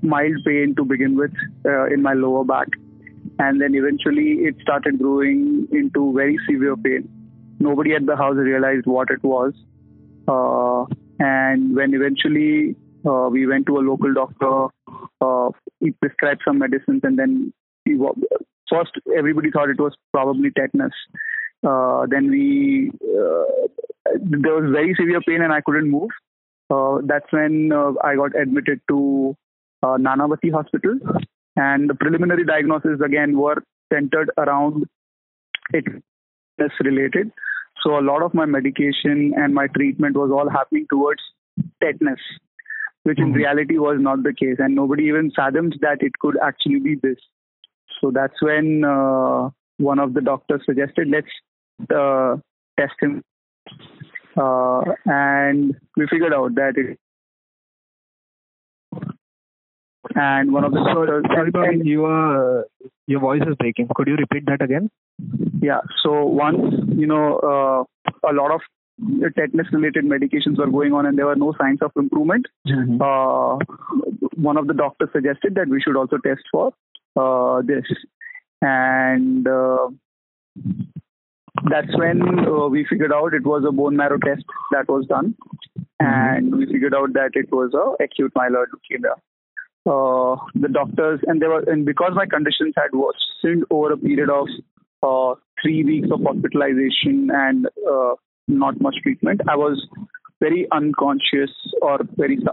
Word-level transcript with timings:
mild 0.00 0.44
pain 0.46 0.76
to 0.76 0.84
begin 0.84 1.16
with 1.16 1.34
uh, 1.66 1.86
in 1.86 2.02
my 2.02 2.12
lower 2.12 2.44
back, 2.44 2.68
and 3.40 3.60
then 3.60 3.74
eventually 3.74 4.44
it 4.46 4.54
started 4.62 5.00
growing 5.00 5.66
into 5.72 6.12
very 6.14 6.38
severe 6.46 6.76
pain 6.76 7.08
nobody 7.60 7.94
at 7.94 8.06
the 8.06 8.16
house 8.16 8.36
realized 8.36 8.86
what 8.86 9.10
it 9.10 9.22
was. 9.22 9.52
Uh, 10.26 10.86
and 11.18 11.76
when 11.76 11.94
eventually 11.94 12.76
uh, 13.06 13.28
we 13.30 13.46
went 13.46 13.66
to 13.66 13.78
a 13.78 13.86
local 13.90 14.12
doctor, 14.12 14.68
uh, 15.20 15.50
he 15.80 15.90
prescribed 15.92 16.42
some 16.44 16.58
medicines, 16.58 17.00
and 17.02 17.18
then 17.18 17.52
he, 17.84 17.96
first 18.70 18.92
everybody 19.16 19.50
thought 19.50 19.70
it 19.70 19.78
was 19.80 19.94
probably 20.12 20.50
tetanus. 20.50 20.92
Uh, 21.66 22.06
then 22.08 22.30
we 22.30 22.90
uh, 23.04 23.68
there 24.16 24.54
was 24.54 24.70
very 24.72 24.94
severe 24.98 25.20
pain, 25.26 25.42
and 25.42 25.52
I 25.52 25.60
couldn't 25.60 25.90
move. 25.90 26.10
Uh, 26.70 26.98
that's 27.04 27.30
when 27.32 27.72
I 28.02 28.14
got 28.16 28.40
admitted 28.40 28.80
to 28.88 29.36
Nanavati 29.84 30.52
Hospital, 30.52 30.98
and 31.56 31.90
the 31.90 31.94
preliminary 31.94 32.44
diagnosis 32.44 33.00
again 33.04 33.36
were 33.36 33.62
centered 33.92 34.30
around 34.38 34.86
it 35.72 35.84
related. 36.80 37.32
So 37.82 37.98
a 37.98 38.02
lot 38.02 38.22
of 38.22 38.34
my 38.34 38.46
medication 38.46 39.32
and 39.36 39.54
my 39.54 39.66
treatment 39.68 40.16
was 40.16 40.30
all 40.30 40.50
happening 40.50 40.86
towards 40.90 41.22
tetanus, 41.82 42.20
which 43.04 43.18
in 43.18 43.26
mm-hmm. 43.26 43.34
reality 43.34 43.78
was 43.78 43.96
not 43.98 44.22
the 44.22 44.34
case. 44.34 44.56
And 44.58 44.74
nobody 44.74 45.04
even 45.04 45.30
fathomed 45.34 45.76
that 45.80 45.98
it 46.00 46.12
could 46.20 46.36
actually 46.42 46.80
be 46.80 46.96
this. 47.02 47.18
So 48.00 48.10
that's 48.12 48.40
when 48.42 48.84
uh, 48.84 49.50
one 49.78 49.98
of 49.98 50.14
the 50.14 50.20
doctors 50.20 50.62
suggested, 50.64 51.08
let's 51.08 51.26
uh, 51.94 52.36
test 52.78 52.94
him. 53.00 53.22
Uh, 54.36 54.82
and 55.06 55.74
we 55.96 56.06
figured 56.10 56.32
out 56.32 56.54
that 56.54 56.74
it 56.76 56.98
and 60.14 60.52
one 60.52 60.64
of 60.64 60.72
the. 60.72 60.78
Sorry, 60.84 61.50
sorry 61.52 61.80
you 61.84 62.04
are, 62.04 62.64
your 63.06 63.20
voice 63.20 63.42
is 63.46 63.54
breaking. 63.56 63.88
Could 63.94 64.08
you 64.08 64.16
repeat 64.16 64.46
that 64.46 64.62
again? 64.62 64.90
Yeah. 65.62 65.80
So 66.02 66.24
once 66.24 66.74
you 66.88 67.06
know 67.06 67.38
uh, 67.38 68.28
a 68.28 68.32
lot 68.32 68.52
of 68.52 68.60
tetanus 69.36 69.66
related 69.72 70.04
medications 70.04 70.58
were 70.58 70.70
going 70.70 70.92
on 70.92 71.06
and 71.06 71.16
there 71.16 71.26
were 71.26 71.36
no 71.36 71.54
signs 71.58 71.80
of 71.82 71.90
improvement, 71.96 72.46
mm-hmm. 72.66 73.00
uh, 73.00 73.56
one 74.36 74.56
of 74.56 74.66
the 74.66 74.74
doctors 74.74 75.08
suggested 75.12 75.54
that 75.54 75.68
we 75.68 75.80
should 75.80 75.96
also 75.96 76.18
test 76.18 76.42
for 76.52 76.72
uh, 77.16 77.62
this, 77.62 77.84
and 78.62 79.46
uh, 79.46 79.88
that's 81.68 81.96
when 81.96 82.22
uh, 82.46 82.68
we 82.68 82.86
figured 82.88 83.12
out 83.12 83.34
it 83.34 83.44
was 83.44 83.64
a 83.66 83.72
bone 83.72 83.96
marrow 83.96 84.18
test 84.18 84.44
that 84.72 84.88
was 84.88 85.06
done, 85.06 85.34
mm-hmm. 85.78 86.06
and 86.06 86.56
we 86.56 86.66
figured 86.66 86.94
out 86.94 87.12
that 87.12 87.30
it 87.34 87.50
was 87.52 87.72
a 87.74 88.02
acute 88.02 88.32
myeloid 88.34 88.66
leukemia. 88.74 89.14
Uh, 89.86 90.36
the 90.54 90.68
doctors 90.70 91.20
and 91.26 91.40
they 91.40 91.46
were 91.46 91.60
and 91.60 91.86
because 91.86 92.12
my 92.14 92.26
conditions 92.26 92.74
had 92.76 92.90
worsened 92.92 93.64
over 93.70 93.92
a 93.92 93.96
period 93.96 94.28
of 94.28 94.46
uh, 95.02 95.34
three 95.62 95.82
weeks 95.82 96.08
of 96.12 96.20
hospitalization 96.22 97.30
and 97.32 97.66
uh, 97.90 98.14
not 98.46 98.78
much 98.78 98.94
treatment, 99.02 99.40
I 99.48 99.56
was 99.56 99.86
very 100.38 100.66
unconscious 100.70 101.50
or 101.80 102.00
very 102.16 102.38
uh, 102.46 102.52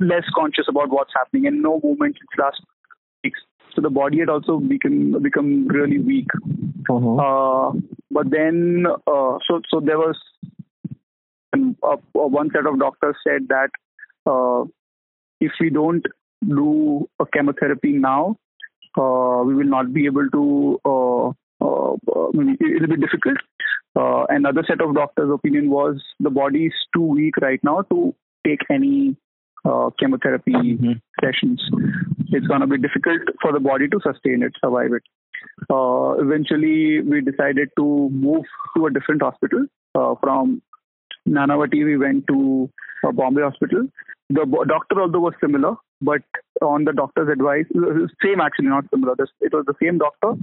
less 0.00 0.24
conscious 0.34 0.64
about 0.68 0.88
what's 0.88 1.12
happening 1.14 1.46
and 1.46 1.62
no 1.62 1.80
movement 1.84 2.16
in 2.16 2.42
last 2.42 2.62
weeks. 3.22 3.40
So 3.74 3.82
the 3.82 3.90
body 3.90 4.20
had 4.20 4.30
also 4.30 4.58
become 4.58 5.22
become 5.22 5.68
really 5.68 5.98
weak. 5.98 6.28
Uh-huh. 6.88 7.16
Uh, 7.16 7.72
but 8.10 8.30
then, 8.30 8.86
uh, 9.06 9.38
so 9.46 9.60
so 9.68 9.80
there 9.80 9.98
was 9.98 10.16
uh, 11.52 11.96
one 12.12 12.50
set 12.54 12.66
of 12.66 12.78
doctors 12.78 13.16
said 13.22 13.48
that 13.48 13.70
uh, 14.26 14.64
if 15.40 15.52
we 15.60 15.70
don't 15.70 16.04
do 16.46 17.08
a 17.20 17.26
chemotherapy 17.26 17.92
now, 17.92 18.36
uh, 18.98 19.42
we 19.44 19.54
will 19.54 19.70
not 19.76 19.92
be 19.92 20.06
able 20.06 20.28
to. 20.30 20.80
Uh, 20.84 21.28
uh, 21.62 21.94
it 22.60 22.80
will 22.80 22.96
be 22.96 22.96
difficult. 22.96 23.36
Uh, 23.96 24.24
another 24.28 24.64
set 24.66 24.80
of 24.80 24.94
doctors' 24.94 25.30
opinion 25.32 25.68
was 25.68 26.00
the 26.20 26.30
body 26.30 26.66
is 26.66 26.72
too 26.94 27.02
weak 27.02 27.36
right 27.38 27.60
now 27.62 27.82
to 27.90 28.14
take 28.46 28.60
any 28.70 29.16
uh, 29.64 29.90
chemotherapy 29.98 30.52
mm-hmm. 30.52 30.92
sessions. 31.22 31.62
It's 32.28 32.46
going 32.46 32.60
to 32.60 32.66
be 32.66 32.78
difficult 32.78 33.20
for 33.42 33.52
the 33.52 33.60
body 33.60 33.88
to 33.88 34.00
sustain 34.02 34.42
it, 34.42 34.52
survive 34.64 34.92
it. 34.92 35.02
Uh, 35.68 36.14
eventually, 36.22 37.02
we 37.02 37.20
decided 37.20 37.70
to 37.76 38.08
move 38.10 38.44
to 38.76 38.86
a 38.86 38.90
different 38.90 39.22
hospital. 39.22 39.66
Uh, 39.94 40.14
from 40.20 40.62
Nanavati, 41.28 41.84
we 41.84 41.96
went 41.96 42.26
to 42.28 42.70
uh, 43.06 43.12
Bombay 43.12 43.42
Hospital, 43.42 43.88
the 44.28 44.46
doctor 44.68 45.00
although 45.00 45.20
was 45.20 45.34
similar, 45.40 45.74
but 46.00 46.22
on 46.62 46.84
the 46.84 46.92
doctor's 46.92 47.28
advice, 47.28 47.66
same 48.24 48.40
actually, 48.40 48.68
not 48.68 48.84
similar. 48.90 49.14
It 49.40 49.52
was 49.52 49.64
the 49.66 49.74
same 49.82 49.98
doctor, 49.98 50.34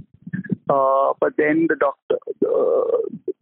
uh, 0.68 1.12
but 1.20 1.32
then 1.38 1.66
the 1.68 1.76
doctor 1.76 2.16
uh, 2.46 2.98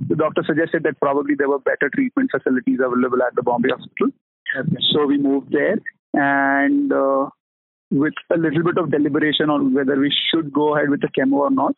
the 0.09 0.15
doctor 0.15 0.43
suggested 0.47 0.85
that 0.85 1.01
probably 1.01 1.35
there 1.35 1.49
were 1.49 1.59
better 1.59 1.91
treatment 1.93 2.31
facilities 2.31 2.79
available 2.79 3.23
at 3.27 3.35
the 3.35 3.43
Bombay 3.43 3.71
Hospital. 3.71 4.09
Okay. 4.57 4.77
So 4.93 5.07
we 5.07 5.19
moved 5.19 5.53
there, 5.53 5.79
and 6.15 6.93
uh, 6.93 7.29
with 7.91 8.15
a 8.33 8.39
little 8.39 8.63
bit 8.63 8.79
of 8.79 8.91
deliberation 8.91 9.51
on 9.51 9.75
whether 9.75 9.99
we 9.99 10.13
should 10.31 10.53
go 10.53 10.77
ahead 10.77 10.91
with 10.91 11.01
the 11.01 11.09
chemo 11.09 11.39
or 11.39 11.51
not, 11.51 11.75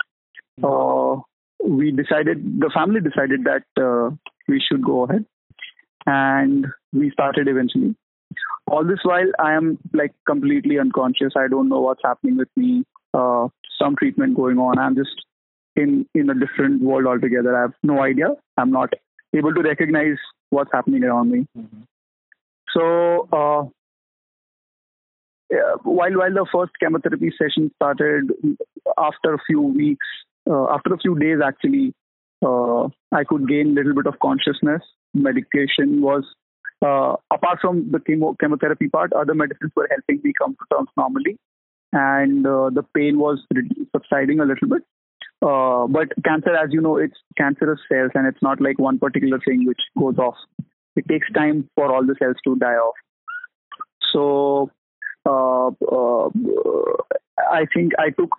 uh, 0.63 1.21
we 1.67 1.91
decided. 1.91 2.61
The 2.61 2.71
family 2.75 3.01
decided 3.01 3.45
that 3.45 3.65
uh, 3.83 4.15
we 4.47 4.63
should 4.67 4.85
go 4.85 5.05
ahead, 5.05 5.25
and 6.09 6.67
we 6.93 7.11
started 7.11 7.49
eventually 7.49 7.95
all 8.71 8.85
this 8.85 8.99
while 9.03 9.31
I 9.39 9.55
am 9.55 9.79
like 9.93 10.13
completely 10.27 10.79
unconscious. 10.79 11.33
I 11.37 11.49
don't 11.49 11.69
know 11.69 11.81
what's 11.81 12.03
happening 12.05 12.37
with 12.37 12.49
me. 12.57 12.85
Uh, 13.15 13.49
some 13.81 13.97
treatment 13.97 14.37
going 14.37 14.59
on. 14.59 14.79
I'm 14.79 14.97
just 14.97 15.25
in 15.77 16.07
in 16.15 16.31
a 16.31 16.35
different 16.35 16.83
world 16.83 17.07
altogether. 17.07 17.57
I 17.57 17.63
have 17.63 17.75
no 17.83 18.03
idea. 18.03 18.29
I'm 18.57 18.71
not 18.71 18.93
able 19.35 19.55
to 19.55 19.63
recognize 19.63 20.17
what's 20.51 20.71
happening 20.73 21.05
around 21.05 21.31
me. 21.31 21.47
Mm-hmm. 21.57 21.83
So 22.75 23.29
uh, 23.33 23.65
yeah, 25.51 25.75
while 25.83 26.19
while 26.19 26.35
the 26.35 26.47
first 26.53 26.73
chemotherapy 26.81 27.33
session 27.39 27.71
started, 27.77 28.31
after 28.99 29.35
a 29.35 29.39
few 29.47 29.63
weeks, 29.63 30.07
uh, 30.51 30.67
after 30.71 30.93
a 30.95 30.99
few 30.99 31.19
days 31.19 31.39
actually, 31.45 31.95
uh, 32.45 32.85
I 33.13 33.25
could 33.27 33.49
gain 33.49 33.69
a 33.69 33.75
little 33.75 33.95
bit 33.95 34.07
of 34.07 34.19
consciousness. 34.21 34.83
Medication 35.15 36.01
was 36.01 36.25
uh, 36.85 37.17
apart 37.33 37.59
from 37.61 37.91
the 37.91 37.99
chemo, 37.99 38.39
chemotherapy 38.39 38.89
part, 38.89 39.13
other 39.13 39.35
medicines 39.35 39.73
were 39.75 39.89
helping 39.91 40.21
me 40.23 40.33
come 40.41 40.55
to 40.55 40.77
terms 40.77 40.89
normally, 40.97 41.37
and 41.93 42.47
uh, 42.47 42.71
the 42.73 42.85
pain 42.95 43.19
was 43.19 43.45
subsiding 43.93 44.41
a 44.41 44.45
little 44.45 44.69
bit. 44.69 44.83
Uh, 45.41 45.87
but 45.87 46.09
cancer, 46.25 46.55
as 46.55 46.71
you 46.73 46.81
know, 46.81 46.97
it's 46.97 47.17
cancerous 47.37 47.81
cells, 47.91 48.11
and 48.15 48.27
it's 48.27 48.43
not 48.43 48.61
like 48.61 48.79
one 48.79 48.99
particular 48.99 49.41
thing 49.45 49.67
which 49.67 49.81
goes 49.99 50.19
off. 50.19 50.37
It 50.97 51.09
takes 51.09 51.31
time 51.33 51.69
for 51.75 51.93
all 51.93 52.05
the 52.05 52.17
cells 52.19 52.37
to 52.45 52.57
die 52.57 52.75
off. 52.75 52.95
So, 54.13 54.71
uh, 55.27 55.69
uh, 55.69 56.29
I 57.51 57.67
think 57.75 57.93
I 57.99 58.11
took 58.11 58.31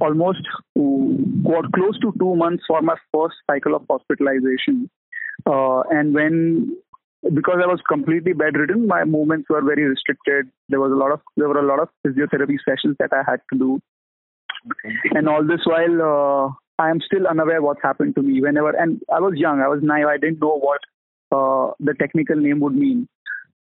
almost 0.00 0.42
uh, 0.76 1.68
close 1.74 1.98
to 2.00 2.12
two 2.18 2.36
months 2.36 2.64
for 2.66 2.82
my 2.82 2.96
first 3.12 3.34
cycle 3.48 3.74
of 3.74 3.84
hospitalization. 3.88 4.90
Uh, 5.46 5.80
and 5.90 6.14
when 6.14 6.76
because 7.34 7.58
I 7.62 7.66
was 7.66 7.80
completely 7.88 8.32
bedridden, 8.32 8.86
my 8.86 9.04
movements 9.04 9.48
were 9.48 9.62
very 9.62 9.84
restricted. 9.84 10.50
There 10.68 10.80
was 10.80 10.90
a 10.92 10.96
lot 10.96 11.12
of 11.12 11.20
there 11.36 11.48
were 11.48 11.58
a 11.58 11.66
lot 11.66 11.80
of 11.80 11.88
physiotherapy 12.06 12.56
sessions 12.64 12.96
that 12.98 13.12
I 13.12 13.22
had 13.28 13.40
to 13.52 13.58
do, 13.58 13.80
and 15.12 15.28
all 15.28 15.44
this 15.44 15.60
while 15.64 16.02
uh, 16.02 16.82
I 16.82 16.90
am 16.90 17.00
still 17.00 17.26
unaware 17.26 17.62
what's 17.62 17.82
happened 17.82 18.16
to 18.16 18.22
me. 18.22 18.40
Whenever 18.40 18.70
and 18.70 19.00
I 19.12 19.20
was 19.20 19.34
young, 19.36 19.60
I 19.60 19.68
was 19.68 19.80
naive. 19.82 20.06
I 20.06 20.16
didn't 20.18 20.40
know 20.40 20.58
what 20.58 20.80
uh, 21.30 21.72
the 21.78 21.94
technical 21.94 22.36
name 22.36 22.60
would 22.60 22.74
mean. 22.74 23.08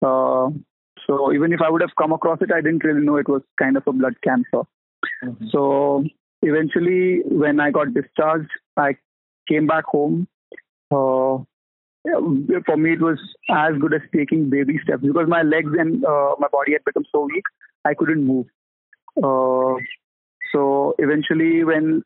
Uh, 0.03 0.51
so 1.07 1.33
even 1.33 1.53
if 1.53 1.61
I 1.61 1.71
would 1.71 1.83
have 1.83 1.97
come 1.99 2.13
across 2.13 2.39
it, 2.41 2.53
I 2.53 2.61
didn't 2.61 2.85
really 2.85 3.05
know 3.05 3.17
it 3.17 3.29
was 3.29 3.43
kind 3.59 3.77
of 3.77 3.83
a 3.87 3.93
blood 3.93 4.15
cancer. 4.23 4.63
Mm-hmm. 5.25 5.47
So 5.51 6.05
eventually, 6.43 7.21
when 7.25 7.61
I 7.61 7.71
got 7.71 7.95
discharged, 7.95 8.51
I 8.77 8.97
came 9.49 9.67
back 9.67 9.85
home. 9.85 10.29
Uh, 10.91 11.39
for 12.67 12.77
me 12.77 12.93
it 12.93 13.01
was 13.01 13.19
as 13.51 13.73
good 13.81 13.95
as 13.95 14.01
taking 14.15 14.49
baby 14.51 14.79
steps 14.83 15.03
because 15.03 15.29
my 15.29 15.43
legs 15.43 15.71
and 15.79 16.05
uh, 16.05 16.35
my 16.39 16.49
body 16.49 16.73
had 16.73 16.85
become 16.85 17.05
so 17.13 17.27
weak 17.33 17.45
I 17.85 17.95
couldn't 17.95 18.25
move. 18.25 18.47
Uh, 19.17 19.77
so 20.53 20.95
eventually, 20.99 21.65
when 21.65 22.03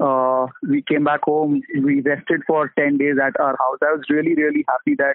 Uh, 0.00 0.46
we 0.68 0.82
came 0.82 1.04
back 1.04 1.20
home. 1.22 1.62
We 1.82 2.00
rested 2.00 2.42
for 2.46 2.72
10 2.78 2.98
days 2.98 3.16
at 3.24 3.38
our 3.40 3.56
house. 3.56 3.78
I 3.82 3.92
was 3.92 4.02
really, 4.10 4.34
really 4.34 4.64
happy 4.68 4.96
that 4.96 5.14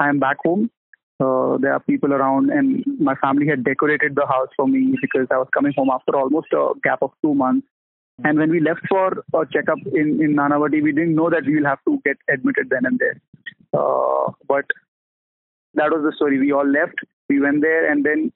I'm 0.00 0.18
back 0.18 0.38
home. 0.44 0.70
Uh, 1.20 1.56
there 1.58 1.72
are 1.72 1.80
people 1.80 2.12
around, 2.12 2.50
and 2.50 2.82
my 2.98 3.14
family 3.16 3.46
had 3.46 3.64
decorated 3.64 4.14
the 4.14 4.26
house 4.26 4.48
for 4.56 4.66
me 4.66 4.94
because 5.00 5.26
I 5.30 5.38
was 5.38 5.48
coming 5.52 5.72
home 5.76 5.90
after 5.90 6.16
almost 6.16 6.48
a 6.52 6.72
gap 6.82 7.02
of 7.02 7.12
two 7.22 7.34
months. 7.34 7.66
And 8.24 8.38
when 8.38 8.50
we 8.50 8.60
left 8.60 8.80
for 8.88 9.24
a 9.34 9.46
checkup 9.52 9.78
in, 9.92 10.20
in 10.22 10.34
Nanavati, 10.34 10.82
we 10.82 10.92
didn't 10.92 11.14
know 11.14 11.28
that 11.30 11.44
we 11.46 11.56
will 11.56 11.66
have 11.66 11.78
to 11.86 12.00
get 12.04 12.16
admitted 12.32 12.70
then 12.70 12.86
and 12.86 12.98
there. 12.98 13.20
Uh, 13.74 14.32
but 14.48 14.64
that 15.74 15.90
was 15.90 16.02
the 16.02 16.12
story. 16.16 16.38
We 16.38 16.52
all 16.52 16.66
left, 16.66 16.94
we 17.28 17.40
went 17.40 17.60
there, 17.60 17.90
and 17.90 18.04
then 18.04 18.32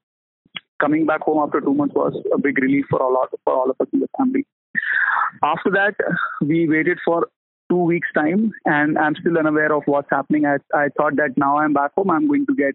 coming 0.81 1.06
back 1.06 1.23
home 1.23 1.43
after 1.43 1.61
two 1.61 1.75
months 1.75 1.94
was 1.94 2.15
a 2.35 2.38
big 2.38 2.59
relief 2.59 2.85
for 2.91 3.03
all, 3.03 3.27
for 3.44 3.55
all 3.55 3.71
of 3.71 3.77
us 3.81 3.88
in 3.93 4.00
the 4.00 4.09
family. 4.19 4.47
After 5.43 5.71
that, 5.71 5.94
we 6.43 6.69
waited 6.69 6.99
for 7.05 7.29
two 7.71 7.83
weeks' 7.85 8.09
time, 8.15 8.53
and 8.67 8.99
I'm 8.99 9.15
still 9.15 9.38
unaware 9.38 9.73
of 9.73 9.85
what's 9.87 10.11
happening. 10.11 10.44
I, 10.44 10.56
I 10.75 10.88
thought 10.97 11.17
that 11.17 11.38
now 11.38 11.59
I'm 11.59 11.73
back 11.73 11.93
home, 11.97 12.11
I'm 12.11 12.29
going 12.29 12.47
to 12.47 12.55
get 12.55 12.75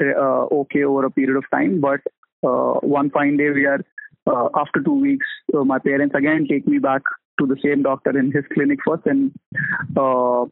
uh, 0.00 0.46
okay 0.52 0.84
over 0.84 1.06
a 1.06 1.10
period 1.10 1.36
of 1.36 1.44
time. 1.50 1.80
But 1.80 2.00
uh, 2.46 2.80
one 2.80 3.10
fine 3.10 3.36
day, 3.36 3.50
we 3.50 3.66
are 3.66 3.80
uh, 4.26 4.48
after 4.54 4.80
two 4.82 4.94
weeks, 4.94 5.26
uh, 5.54 5.64
my 5.64 5.78
parents 5.78 6.14
again 6.14 6.46
take 6.48 6.66
me 6.66 6.78
back 6.78 7.02
to 7.40 7.46
the 7.46 7.56
same 7.64 7.82
doctor 7.82 8.16
in 8.18 8.30
his 8.30 8.44
clinic 8.52 8.78
first, 8.86 9.06
and 9.06 9.32
uh, 9.96 10.44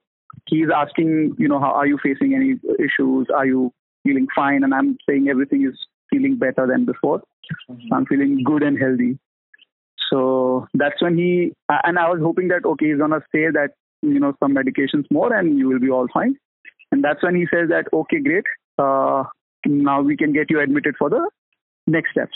he's 0.47 0.69
asking, 0.75 1.35
you 1.39 1.49
know, 1.49 1.61
how 1.61 1.73
are 1.73 1.87
you 1.87 1.99
facing 2.03 2.35
any 2.35 2.55
issues? 2.79 3.29
Are 3.35 3.47
you 3.47 3.73
feeling 4.05 4.27
fine? 4.35 4.65
And 4.65 4.75
I'm 4.75 4.97
saying 5.09 5.29
everything 5.29 5.67
is 5.67 5.79
feeling 6.11 6.37
better 6.37 6.67
than 6.67 6.85
before. 6.85 7.23
Mm-hmm. 7.71 7.93
I'm 7.93 8.07
feeling 8.07 8.43
good 8.45 8.63
and 8.63 8.79
healthy. 8.79 9.19
So 10.11 10.67
that's 10.75 11.01
when 11.01 11.17
he 11.17 11.53
and 11.69 11.99
I 11.99 12.09
was 12.09 12.21
hoping 12.21 12.49
that 12.49 12.65
okay, 12.65 12.89
he's 12.89 12.99
gonna 12.99 13.21
say 13.33 13.51
that 13.53 13.71
you 14.03 14.19
know 14.19 14.35
some 14.43 14.55
medications 14.55 15.05
more 15.11 15.33
and 15.33 15.59
you 15.59 15.69
will 15.69 15.79
be 15.79 15.91
all 15.91 16.09
fine. 16.13 16.37
And 16.91 17.05
that's 17.05 17.23
when 17.23 17.37
he 17.37 17.47
says 17.53 17.69
that 17.69 17.87
okay, 17.93 18.21
great. 18.21 18.45
Uh, 18.79 19.25
now 19.67 20.01
we 20.03 20.17
can 20.17 20.33
get 20.33 20.51
you 20.51 20.61
admitted 20.61 20.97
for 20.99 21.11
the 21.11 21.31
next 21.87 22.11
steps. 22.13 22.35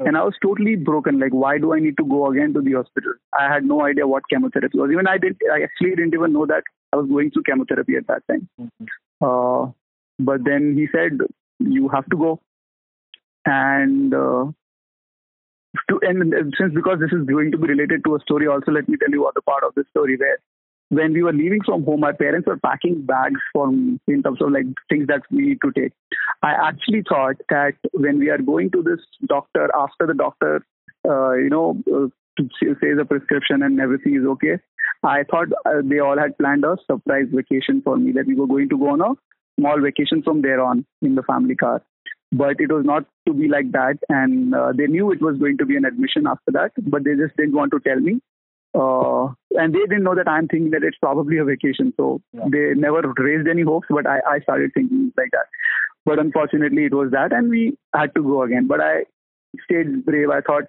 Okay. 0.00 0.08
And 0.08 0.16
I 0.16 0.24
was 0.24 0.34
totally 0.42 0.76
broken. 0.76 1.20
Like, 1.20 1.32
why 1.32 1.58
do 1.58 1.74
I 1.74 1.78
need 1.78 1.96
to 1.98 2.04
go 2.04 2.30
again 2.30 2.54
to 2.54 2.62
the 2.62 2.72
hospital? 2.72 3.12
I 3.38 3.52
had 3.52 3.64
no 3.64 3.84
idea 3.84 4.06
what 4.06 4.22
chemotherapy 4.30 4.78
was. 4.78 4.90
Even 4.90 5.06
I 5.06 5.18
didn't. 5.18 5.38
I 5.52 5.62
actually 5.62 5.90
didn't 5.90 6.14
even 6.14 6.32
know 6.32 6.46
that 6.46 6.62
I 6.92 6.96
was 6.96 7.08
going 7.08 7.30
through 7.30 7.44
chemotherapy 7.44 7.96
at 7.96 8.06
that 8.06 8.22
time. 8.28 8.48
Mm-hmm. 8.60 8.86
Uh, 9.20 9.72
but 10.18 10.44
then 10.44 10.74
he 10.76 10.86
said, 10.90 11.18
"You 11.58 11.88
have 11.90 12.06
to 12.06 12.16
go." 12.16 12.40
And 13.44 14.14
uh, 14.14 14.46
to 15.88 16.00
and 16.02 16.54
since 16.58 16.74
because 16.74 16.98
this 17.00 17.12
is 17.12 17.26
going 17.26 17.50
to 17.52 17.58
be 17.58 17.68
related 17.68 18.04
to 18.04 18.16
a 18.16 18.20
story, 18.20 18.46
also 18.46 18.72
let 18.72 18.88
me 18.88 18.96
tell 18.96 19.10
you 19.10 19.26
other 19.26 19.40
part 19.42 19.64
of 19.64 19.74
the 19.74 19.84
story 19.90 20.16
where 20.16 20.38
when 20.92 21.14
we 21.14 21.22
were 21.22 21.32
leaving 21.32 21.62
from 21.64 21.84
home, 21.84 22.00
my 22.00 22.12
parents 22.12 22.46
were 22.46 22.58
packing 22.58 23.00
bags 23.06 23.40
for 23.54 23.72
me 23.72 23.98
in 24.06 24.22
terms 24.22 24.42
of 24.42 24.52
like 24.52 24.66
things 24.90 25.06
that 25.06 25.22
we 25.30 25.48
need 25.48 25.60
to 25.64 25.72
take. 25.72 25.92
I 26.42 26.52
actually 26.52 27.02
thought 27.08 27.36
that 27.48 27.72
when 27.92 28.18
we 28.18 28.28
are 28.28 28.36
going 28.38 28.70
to 28.72 28.82
this 28.82 29.00
doctor, 29.26 29.70
after 29.74 30.06
the 30.06 30.12
doctor, 30.12 30.62
uh, 31.08 31.32
you 31.32 31.48
know, 31.48 31.82
uh, 31.90 32.08
say 32.60 32.92
the 32.94 33.06
prescription 33.08 33.62
and 33.62 33.80
everything 33.80 34.16
is 34.16 34.26
okay, 34.32 34.58
I 35.02 35.22
thought 35.30 35.48
uh, 35.64 35.80
they 35.82 35.98
all 35.98 36.18
had 36.18 36.36
planned 36.36 36.64
a 36.64 36.76
surprise 36.86 37.26
vacation 37.32 37.80
for 37.82 37.96
me 37.96 38.12
that 38.12 38.26
we 38.26 38.34
were 38.34 38.46
going 38.46 38.68
to 38.68 38.78
go 38.78 38.90
on 38.90 39.00
a 39.00 39.14
small 39.58 39.80
vacation 39.80 40.22
from 40.22 40.42
there 40.42 40.60
on 40.60 40.84
in 41.00 41.14
the 41.14 41.22
family 41.22 41.54
car 41.54 41.82
but 42.32 42.56
it 42.58 42.72
was 42.72 42.84
not 42.84 43.04
to 43.28 43.34
be 43.34 43.46
like 43.46 43.70
that 43.72 43.98
and 44.08 44.54
uh, 44.54 44.72
they 44.74 44.86
knew 44.86 45.12
it 45.12 45.20
was 45.20 45.36
going 45.36 45.58
to 45.58 45.66
be 45.66 45.76
an 45.76 45.84
admission 45.84 46.26
after 46.26 46.50
that 46.50 46.72
but 46.88 47.04
they 47.04 47.14
just 47.14 47.36
didn't 47.36 47.54
want 47.54 47.70
to 47.70 47.78
tell 47.80 48.00
me 48.00 48.20
uh, 48.74 49.26
and 49.60 49.74
they 49.74 49.80
didn't 49.80 50.02
know 50.02 50.14
that 50.14 50.28
i'm 50.28 50.48
thinking 50.48 50.70
that 50.70 50.82
it's 50.82 50.96
probably 50.98 51.38
a 51.38 51.44
vacation 51.44 51.92
so 51.96 52.20
yeah. 52.32 52.44
they 52.50 52.74
never 52.74 53.02
raised 53.18 53.48
any 53.48 53.62
hopes 53.62 53.86
but 53.90 54.06
I, 54.06 54.20
I 54.28 54.40
started 54.40 54.72
thinking 54.74 55.12
like 55.16 55.30
that. 55.32 55.46
But 56.04 56.18
unfortunately 56.18 56.84
it 56.86 56.94
was 56.94 57.10
that 57.12 57.32
and 57.32 57.48
we 57.48 57.76
had 57.94 58.14
to 58.16 58.22
go 58.22 58.42
again. 58.42 58.66
But 58.66 58.80
i 58.80 59.04
stayed 59.64 60.04
brave. 60.04 60.30
I 60.30 60.40
thought 60.40 60.64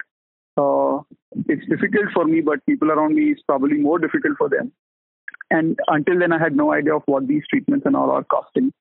uh, 0.58 1.02
it's 1.48 1.68
difficult 1.68 2.12
for 2.14 2.26
me 2.26 2.42
but 2.42 2.66
people 2.66 2.92
around 2.92 3.16
me 3.16 3.32
is 3.32 3.42
probably 3.48 3.78
more 3.78 4.00
difficult 4.00 4.38
for 4.38 4.50
them. 4.50 4.72
And 5.50 5.80
until 5.88 6.20
then 6.20 6.34
i 6.34 6.40
had 6.40 6.56
no 6.56 6.74
idea 6.74 6.96
of 6.96 7.04
what 7.06 7.28
these 7.28 7.44
treatments 7.50 7.86
and 7.86 7.96
all 7.96 8.12
are 8.12 8.24
costing. 8.24 8.72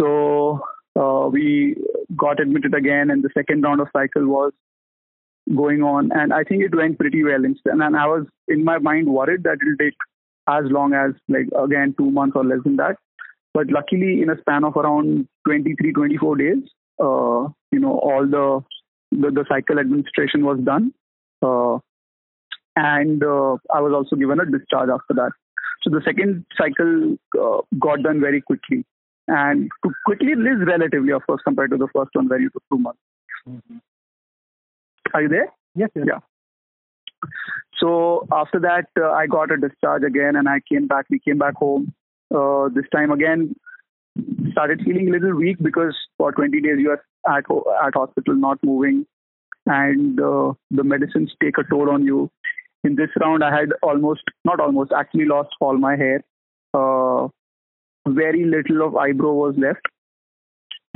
So 0.00 0.60
uh, 0.98 1.28
we 1.30 1.76
got 2.16 2.40
admitted 2.40 2.74
again, 2.74 3.10
and 3.10 3.22
the 3.22 3.30
second 3.34 3.62
round 3.62 3.80
of 3.80 3.88
cycle 3.92 4.26
was 4.26 4.52
going 5.56 5.82
on, 5.82 6.10
and 6.12 6.32
I 6.32 6.44
think 6.44 6.62
it 6.62 6.74
went 6.74 6.98
pretty 6.98 7.24
well. 7.24 7.44
And, 7.44 7.56
and 7.64 7.96
I 7.96 8.06
was 8.06 8.26
in 8.48 8.64
my 8.64 8.78
mind 8.78 9.08
worried 9.08 9.44
that 9.44 9.58
it'll 9.62 9.76
take 9.78 9.96
as 10.48 10.64
long 10.70 10.94
as 10.94 11.12
like 11.28 11.48
again 11.58 11.94
two 11.98 12.10
months 12.10 12.36
or 12.36 12.44
less 12.44 12.60
than 12.64 12.76
that. 12.76 12.96
But 13.54 13.68
luckily, 13.68 14.22
in 14.22 14.30
a 14.30 14.38
span 14.40 14.64
of 14.64 14.76
around 14.76 15.26
23, 15.46 15.92
24 15.92 16.36
days, 16.36 16.62
uh, 17.00 17.48
you 17.72 17.80
know, 17.80 17.98
all 17.98 18.26
the, 18.26 18.60
the, 19.10 19.30
the 19.30 19.44
cycle 19.48 19.78
administration 19.78 20.44
was 20.44 20.58
done, 20.64 20.92
uh, 21.42 21.78
and 22.76 23.22
uh, 23.24 23.56
I 23.74 23.80
was 23.80 23.92
also 23.94 24.16
given 24.16 24.38
a 24.38 24.44
discharge 24.44 24.90
after 24.90 25.14
that. 25.14 25.32
So 25.82 25.90
the 25.90 26.02
second 26.04 26.44
cycle 26.56 27.16
uh, 27.40 27.62
got 27.78 28.02
done 28.02 28.20
very 28.20 28.40
quickly 28.40 28.84
and 29.28 29.70
to 29.84 29.92
quickly 30.06 30.34
live 30.34 30.66
relatively, 30.66 31.12
of 31.12 31.22
course, 31.26 31.40
compared 31.44 31.70
to 31.70 31.76
the 31.76 31.88
first 31.94 32.10
one 32.14 32.28
where 32.28 32.40
you 32.40 32.50
took 32.50 32.62
two 32.72 32.78
months. 32.78 33.00
Mm-hmm. 33.46 33.76
Are 35.14 35.22
you 35.22 35.28
there? 35.28 35.52
Yes, 35.74 35.90
yes. 35.94 36.06
Yeah. 36.08 36.18
So 37.78 38.26
after 38.32 38.60
that, 38.60 38.86
uh, 39.00 39.10
I 39.10 39.26
got 39.26 39.52
a 39.52 39.56
discharge 39.56 40.02
again, 40.02 40.36
and 40.36 40.48
I 40.48 40.60
came 40.70 40.86
back. 40.86 41.06
We 41.10 41.18
came 41.18 41.38
back 41.38 41.54
home. 41.54 41.94
Uh, 42.34 42.68
this 42.74 42.84
time 42.94 43.10
again, 43.10 43.54
started 44.52 44.82
feeling 44.84 45.08
a 45.08 45.12
little 45.12 45.34
weak 45.34 45.56
because 45.62 45.96
for 46.18 46.32
20 46.32 46.60
days 46.60 46.78
you 46.78 46.90
are 46.90 47.02
at 47.36 47.44
at 47.86 47.94
hospital, 47.94 48.34
not 48.34 48.58
moving, 48.62 49.06
and 49.66 50.20
uh, 50.20 50.52
the 50.70 50.84
medicines 50.84 51.32
take 51.42 51.58
a 51.58 51.64
toll 51.70 51.90
on 51.90 52.04
you. 52.04 52.30
In 52.84 52.94
this 52.94 53.10
round, 53.20 53.42
I 53.42 53.54
had 53.54 53.70
almost, 53.82 54.22
not 54.44 54.60
almost, 54.60 54.92
actually 54.96 55.24
lost 55.24 55.50
all 55.60 55.76
my 55.76 55.96
hair. 55.96 56.22
Uh, 56.74 57.28
very 58.06 58.44
little 58.44 58.86
of 58.86 58.96
eyebrow 58.96 59.32
was 59.32 59.54
left 59.58 59.86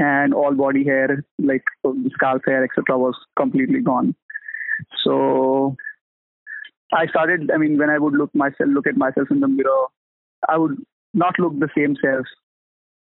and 0.02 0.34
all 0.34 0.54
body 0.54 0.84
hair 0.84 1.24
like 1.38 1.64
scalp 2.14 2.42
hair 2.46 2.64
etc 2.64 2.98
was 2.98 3.14
completely 3.36 3.80
gone. 3.80 4.14
So 5.04 5.76
i 7.00 7.06
started 7.10 7.50
i 7.54 7.56
mean 7.60 7.78
when 7.78 7.90
i 7.90 7.98
would 7.98 8.16
look 8.20 8.34
myself 8.40 8.70
look 8.78 8.86
at 8.86 8.98
myself 9.02 9.30
in 9.34 9.40
the 9.40 9.48
mirror 9.48 9.84
i 10.54 10.56
would 10.62 10.74
not 11.14 11.38
look 11.38 11.58
the 11.58 11.68
same 11.76 11.96
self. 12.02 12.26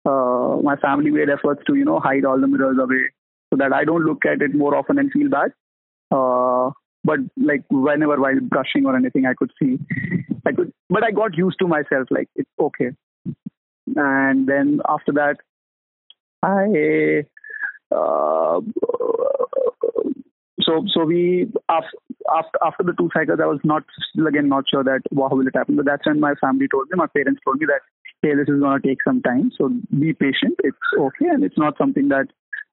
Uh, 0.03 0.59
my 0.63 0.75
family 0.77 1.11
made 1.11 1.29
efforts 1.29 1.61
to 1.67 1.75
you 1.75 1.85
know 1.85 1.99
hide 1.99 2.25
all 2.25 2.39
the 2.39 2.47
mirrors 2.47 2.77
away 2.83 3.03
so 3.49 3.57
that 3.57 3.73
i 3.73 3.83
don't 3.89 4.05
look 4.05 4.25
at 4.25 4.41
it 4.41 4.55
more 4.55 4.75
often 4.75 4.97
and 4.97 5.11
feel 5.11 5.29
bad. 5.29 5.51
Uh, 6.11 6.71
but 7.03 7.19
like 7.37 7.63
whenever 7.69 8.19
while 8.19 8.39
brushing 8.55 8.85
or 8.85 8.95
anything 8.95 9.25
i 9.25 9.33
could 9.33 9.51
see 9.61 9.77
i 10.45 10.51
could 10.51 10.73
but 10.89 11.03
i 11.03 11.11
got 11.11 11.37
used 11.37 11.59
to 11.59 11.67
myself 11.67 12.07
like 12.09 12.29
it's 12.35 12.49
okay. 12.59 12.91
And 13.95 14.47
then 14.47 14.81
after 14.87 15.11
that, 15.13 15.37
I 16.43 17.25
uh, 17.91 18.61
so 20.61 20.85
so 20.93 21.05
we 21.05 21.51
after 21.69 22.57
after 22.65 22.83
the 22.83 22.93
two 22.97 23.09
cycles, 23.13 23.39
I 23.41 23.47
was 23.47 23.59
not 23.63 23.83
still 24.11 24.27
again 24.27 24.47
not 24.49 24.65
sure 24.71 24.83
that 24.83 25.01
how 25.15 25.29
will 25.29 25.47
it 25.47 25.55
happen. 25.55 25.75
But 25.75 25.85
that's 25.85 26.05
when 26.05 26.19
my 26.19 26.33
family 26.41 26.67
told 26.67 26.87
me, 26.89 26.97
my 26.97 27.07
parents 27.07 27.41
told 27.43 27.59
me 27.59 27.67
that 27.67 27.81
hey, 28.21 28.35
this 28.35 28.47
is 28.47 28.59
going 28.59 28.81
to 28.81 28.87
take 28.87 28.99
some 29.03 29.21
time, 29.21 29.51
so 29.57 29.69
be 29.99 30.13
patient. 30.13 30.55
It's 30.63 30.77
okay, 30.97 31.27
and 31.27 31.43
it's 31.43 31.57
not 31.57 31.77
something 31.77 32.09
that 32.09 32.27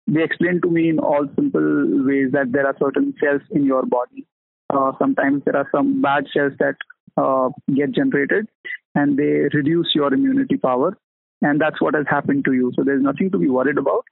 they 0.07 0.23
explained 0.23 0.63
to 0.63 0.71
me 0.71 0.89
in 0.89 0.99
all 0.99 1.27
simple 1.35 2.05
ways 2.07 2.33
that 2.33 2.53
there 2.53 2.67
are 2.67 2.77
certain 2.79 3.15
cells 3.23 3.43
in 3.51 3.65
your 3.65 3.85
body. 3.85 4.27
Uh, 4.71 4.93
sometimes 4.99 5.43
there 5.45 5.57
are 5.57 5.69
some 5.73 6.01
bad 6.03 6.25
cells 6.33 6.53
that 6.59 6.77
uh, 7.17 7.49
get 7.75 7.93
generated 7.93 8.47
and 8.95 9.19
they 9.19 9.49
reduce 9.57 9.89
your 9.95 10.13
immunity 10.13 10.57
power 10.57 10.97
and 11.43 11.61
that's 11.61 11.81
what 11.81 11.95
has 11.95 12.07
happened 12.09 12.45
to 12.47 12.53
you. 12.53 12.73
So 12.75 12.85
there's 12.85 13.03
nothing 13.03 13.31
to 13.31 13.39
be 13.39 13.49
worried 13.49 13.79
about. 13.79 14.05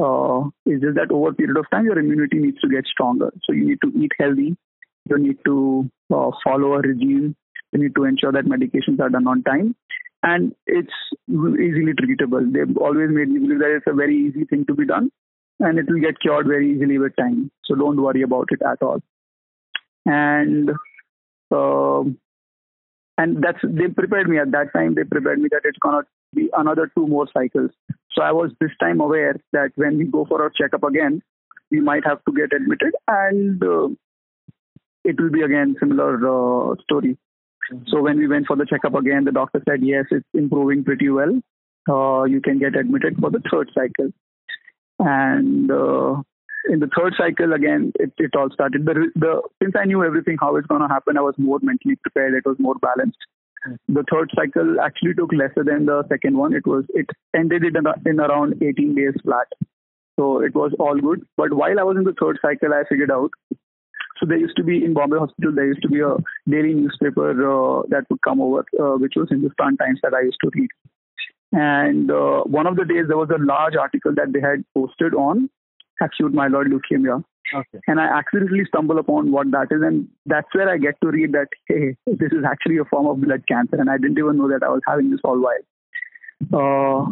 Uh, 0.00 0.48
it's 0.64 0.82
just 0.82 0.94
that 0.94 1.10
over 1.10 1.30
a 1.30 1.34
period 1.34 1.56
of 1.56 1.68
time, 1.70 1.84
your 1.84 1.98
immunity 1.98 2.38
needs 2.38 2.60
to 2.60 2.68
get 2.68 2.86
stronger. 2.86 3.32
So 3.44 3.52
you 3.52 3.66
need 3.66 3.78
to 3.82 3.92
eat 3.98 4.12
healthy. 4.18 4.56
You 5.10 5.18
need 5.18 5.38
to 5.44 5.90
uh, 6.14 6.30
follow 6.44 6.74
a 6.74 6.80
regime. 6.80 7.34
You 7.72 7.82
need 7.82 7.94
to 7.96 8.04
ensure 8.04 8.32
that 8.32 8.44
medications 8.44 9.00
are 9.00 9.08
done 9.08 9.26
on 9.26 9.42
time. 9.42 9.74
And 10.22 10.54
it's 10.66 10.92
easily 11.28 11.94
treatable. 11.94 12.52
They've 12.52 12.76
always 12.76 13.10
made 13.10 13.28
me 13.28 13.40
believe 13.40 13.58
that 13.60 13.76
it's 13.76 13.86
a 13.86 13.92
very 13.94 14.16
easy 14.16 14.44
thing 14.44 14.64
to 14.66 14.74
be 14.74 14.86
done 14.86 15.10
and 15.60 15.78
it 15.78 15.86
will 15.88 16.00
get 16.00 16.20
cured 16.20 16.46
very 16.46 16.74
easily 16.74 16.98
with 16.98 17.16
time. 17.16 17.50
So 17.64 17.74
don't 17.74 18.00
worry 18.00 18.22
about 18.22 18.48
it 18.50 18.60
at 18.62 18.82
all. 18.82 19.00
And 20.06 20.70
uh, 21.50 22.02
and 23.16 23.42
that's 23.42 23.58
they 23.62 23.88
prepared 23.88 24.28
me 24.28 24.38
at 24.38 24.52
that 24.52 24.72
time. 24.72 24.94
They 24.94 25.04
prepared 25.04 25.40
me 25.40 25.48
that 25.50 25.62
it's 25.64 25.78
gonna 25.78 26.02
another 26.56 26.90
two 26.96 27.06
more 27.06 27.26
cycles. 27.32 27.70
So 28.12 28.22
I 28.22 28.32
was 28.32 28.50
this 28.60 28.70
time 28.80 29.00
aware 29.00 29.36
that 29.52 29.70
when 29.76 29.98
we 29.98 30.04
go 30.04 30.24
for 30.24 30.42
our 30.42 30.50
checkup 30.50 30.82
again, 30.84 31.22
we 31.70 31.80
might 31.80 32.04
have 32.04 32.24
to 32.24 32.32
get 32.32 32.52
admitted. 32.52 32.94
And 33.06 33.62
uh, 33.62 33.88
it 35.04 35.20
will 35.20 35.30
be 35.30 35.42
again 35.42 35.76
similar 35.78 36.16
uh, 36.16 36.74
story. 36.82 37.16
So 37.88 38.00
when 38.00 38.18
we 38.18 38.26
went 38.26 38.46
for 38.46 38.56
the 38.56 38.66
checkup 38.66 38.94
again, 38.94 39.24
the 39.24 39.32
doctor 39.32 39.62
said 39.68 39.80
yes, 39.82 40.06
it's 40.10 40.26
improving 40.34 40.84
pretty 40.84 41.10
well. 41.10 41.40
Uh, 41.88 42.24
you 42.24 42.40
can 42.40 42.58
get 42.58 42.76
admitted 42.76 43.16
for 43.20 43.30
the 43.30 43.42
third 43.50 43.70
cycle. 43.74 44.10
And 44.98 45.70
uh, 45.70 46.22
in 46.68 46.80
the 46.80 46.90
third 46.96 47.14
cycle 47.16 47.52
again, 47.52 47.92
it, 47.98 48.12
it 48.18 48.34
all 48.36 48.50
started. 48.52 48.84
The, 48.84 49.10
the 49.14 49.42
since 49.62 49.74
I 49.78 49.84
knew 49.84 50.04
everything 50.04 50.36
how 50.40 50.56
it's 50.56 50.66
going 50.66 50.82
to 50.82 50.88
happen, 50.88 51.16
I 51.16 51.22
was 51.22 51.34
more 51.38 51.58
mentally 51.62 51.96
prepared. 51.96 52.34
It 52.34 52.46
was 52.46 52.56
more 52.58 52.74
balanced. 52.74 53.18
The 53.88 54.04
third 54.10 54.30
cycle 54.34 54.80
actually 54.80 55.14
took 55.14 55.32
lesser 55.32 55.64
than 55.64 55.86
the 55.86 56.04
second 56.08 56.36
one. 56.36 56.54
It 56.54 56.66
was 56.66 56.84
it 56.90 57.06
ended 57.34 57.64
in, 57.64 57.74
in 58.06 58.20
around 58.20 58.62
18 58.62 58.94
days 58.94 59.14
flat. 59.22 59.46
So 60.18 60.40
it 60.40 60.54
was 60.54 60.72
all 60.78 60.98
good. 60.98 61.24
But 61.36 61.52
while 61.52 61.78
I 61.78 61.82
was 61.82 61.96
in 61.96 62.04
the 62.04 62.14
third 62.20 62.38
cycle, 62.42 62.72
I 62.72 62.84
figured 62.88 63.10
out. 63.10 63.30
So 64.18 64.26
there 64.26 64.38
used 64.38 64.56
to 64.56 64.64
be 64.64 64.84
in 64.84 64.94
Bombay 64.94 65.18
Hospital, 65.18 65.54
there 65.54 65.66
used 65.66 65.82
to 65.82 65.88
be 65.88 66.00
a 66.00 66.16
daily 66.48 66.74
newspaper 66.74 67.30
uh, 67.30 67.82
that 67.88 68.04
would 68.10 68.20
come 68.22 68.40
over, 68.40 68.64
uh, 68.80 68.96
which 68.98 69.12
was 69.14 69.28
in 69.30 69.40
Hindustan 69.40 69.76
Times 69.76 70.00
that 70.02 70.12
I 70.12 70.22
used 70.22 70.38
to 70.42 70.50
read. 70.52 70.68
And 71.52 72.10
uh, 72.10 72.42
one 72.42 72.66
of 72.66 72.74
the 72.74 72.84
days 72.84 73.04
there 73.06 73.16
was 73.16 73.30
a 73.30 73.42
large 73.42 73.76
article 73.76 74.12
that 74.16 74.32
they 74.32 74.40
had 74.40 74.64
posted 74.74 75.14
on 75.14 75.48
acute 76.00 76.32
myeloid 76.32 76.66
leukemia. 76.66 77.22
Okay. 77.54 77.78
And 77.86 77.98
I 77.98 78.04
accidentally 78.04 78.64
stumble 78.66 78.98
upon 78.98 79.32
what 79.32 79.50
that 79.52 79.68
is, 79.70 79.80
and 79.82 80.06
that's 80.26 80.48
where 80.52 80.68
I 80.68 80.76
get 80.76 81.00
to 81.02 81.08
read 81.08 81.32
that 81.32 81.48
hey, 81.66 81.96
this 82.06 82.32
is 82.32 82.44
actually 82.46 82.78
a 82.78 82.84
form 82.84 83.06
of 83.06 83.20
blood 83.20 83.44
cancer, 83.48 83.76
and 83.76 83.90
I 83.90 83.96
didn't 83.96 84.18
even 84.18 84.36
know 84.36 84.48
that 84.48 84.62
I 84.62 84.68
was 84.68 84.82
having 84.86 85.10
this 85.10 85.20
all 85.24 85.40
while. 85.40 85.64
Uh, 86.52 87.06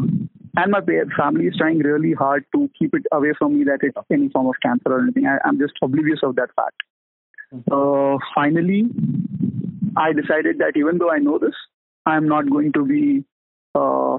and 0.59 0.71
my 0.71 0.81
family 1.16 1.47
is 1.47 1.57
trying 1.57 1.78
really 1.78 2.12
hard 2.12 2.45
to 2.55 2.71
keep 2.78 2.95
it 2.95 3.02
away 3.12 3.33
from 3.38 3.59
me 3.59 3.64
that 3.64 3.81
it's 3.83 3.97
any 4.11 4.28
form 4.28 4.47
of 4.47 4.55
cancer 4.62 4.93
or 4.93 5.02
anything. 5.02 5.26
I, 5.26 5.38
am 5.47 5.59
just 5.59 5.75
oblivious 5.83 6.21
of 6.23 6.37
that 6.37 6.50
fact. 6.55 6.83
Uh, 7.71 8.19
finally, 8.35 8.85
I 9.97 10.12
decided 10.12 10.59
that 10.59 10.73
even 10.76 10.99
though 10.99 11.11
I 11.11 11.19
know 11.19 11.38
this, 11.38 11.55
I'm 12.05 12.28
not 12.28 12.49
going 12.50 12.73
to 12.73 12.85
be 12.85 13.25
uh, 13.75 14.19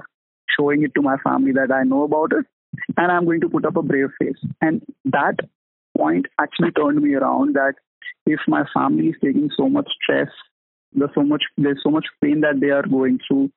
showing 0.58 0.82
it 0.82 0.94
to 0.94 1.02
my 1.02 1.16
family 1.18 1.52
that 1.52 1.72
I 1.72 1.82
know 1.82 2.04
about 2.04 2.32
it, 2.32 2.46
and 2.96 3.12
I'm 3.12 3.24
going 3.24 3.40
to 3.40 3.48
put 3.48 3.64
up 3.64 3.76
a 3.76 3.82
brave 3.82 4.10
face. 4.20 4.38
And 4.60 4.82
that 5.06 5.36
point 5.96 6.26
actually 6.40 6.70
turned 6.72 7.02
me 7.02 7.14
around. 7.14 7.54
That 7.54 7.74
if 8.26 8.40
my 8.46 8.64
family 8.74 9.08
is 9.08 9.16
taking 9.22 9.50
so 9.56 9.68
much 9.68 9.88
stress, 10.02 10.28
there's 10.92 11.10
so 11.14 11.22
much 11.22 11.42
there's 11.56 11.80
so 11.82 11.90
much 11.90 12.06
pain 12.22 12.40
that 12.40 12.60
they 12.60 12.70
are 12.70 12.82
going 12.82 13.18
through, 13.26 13.50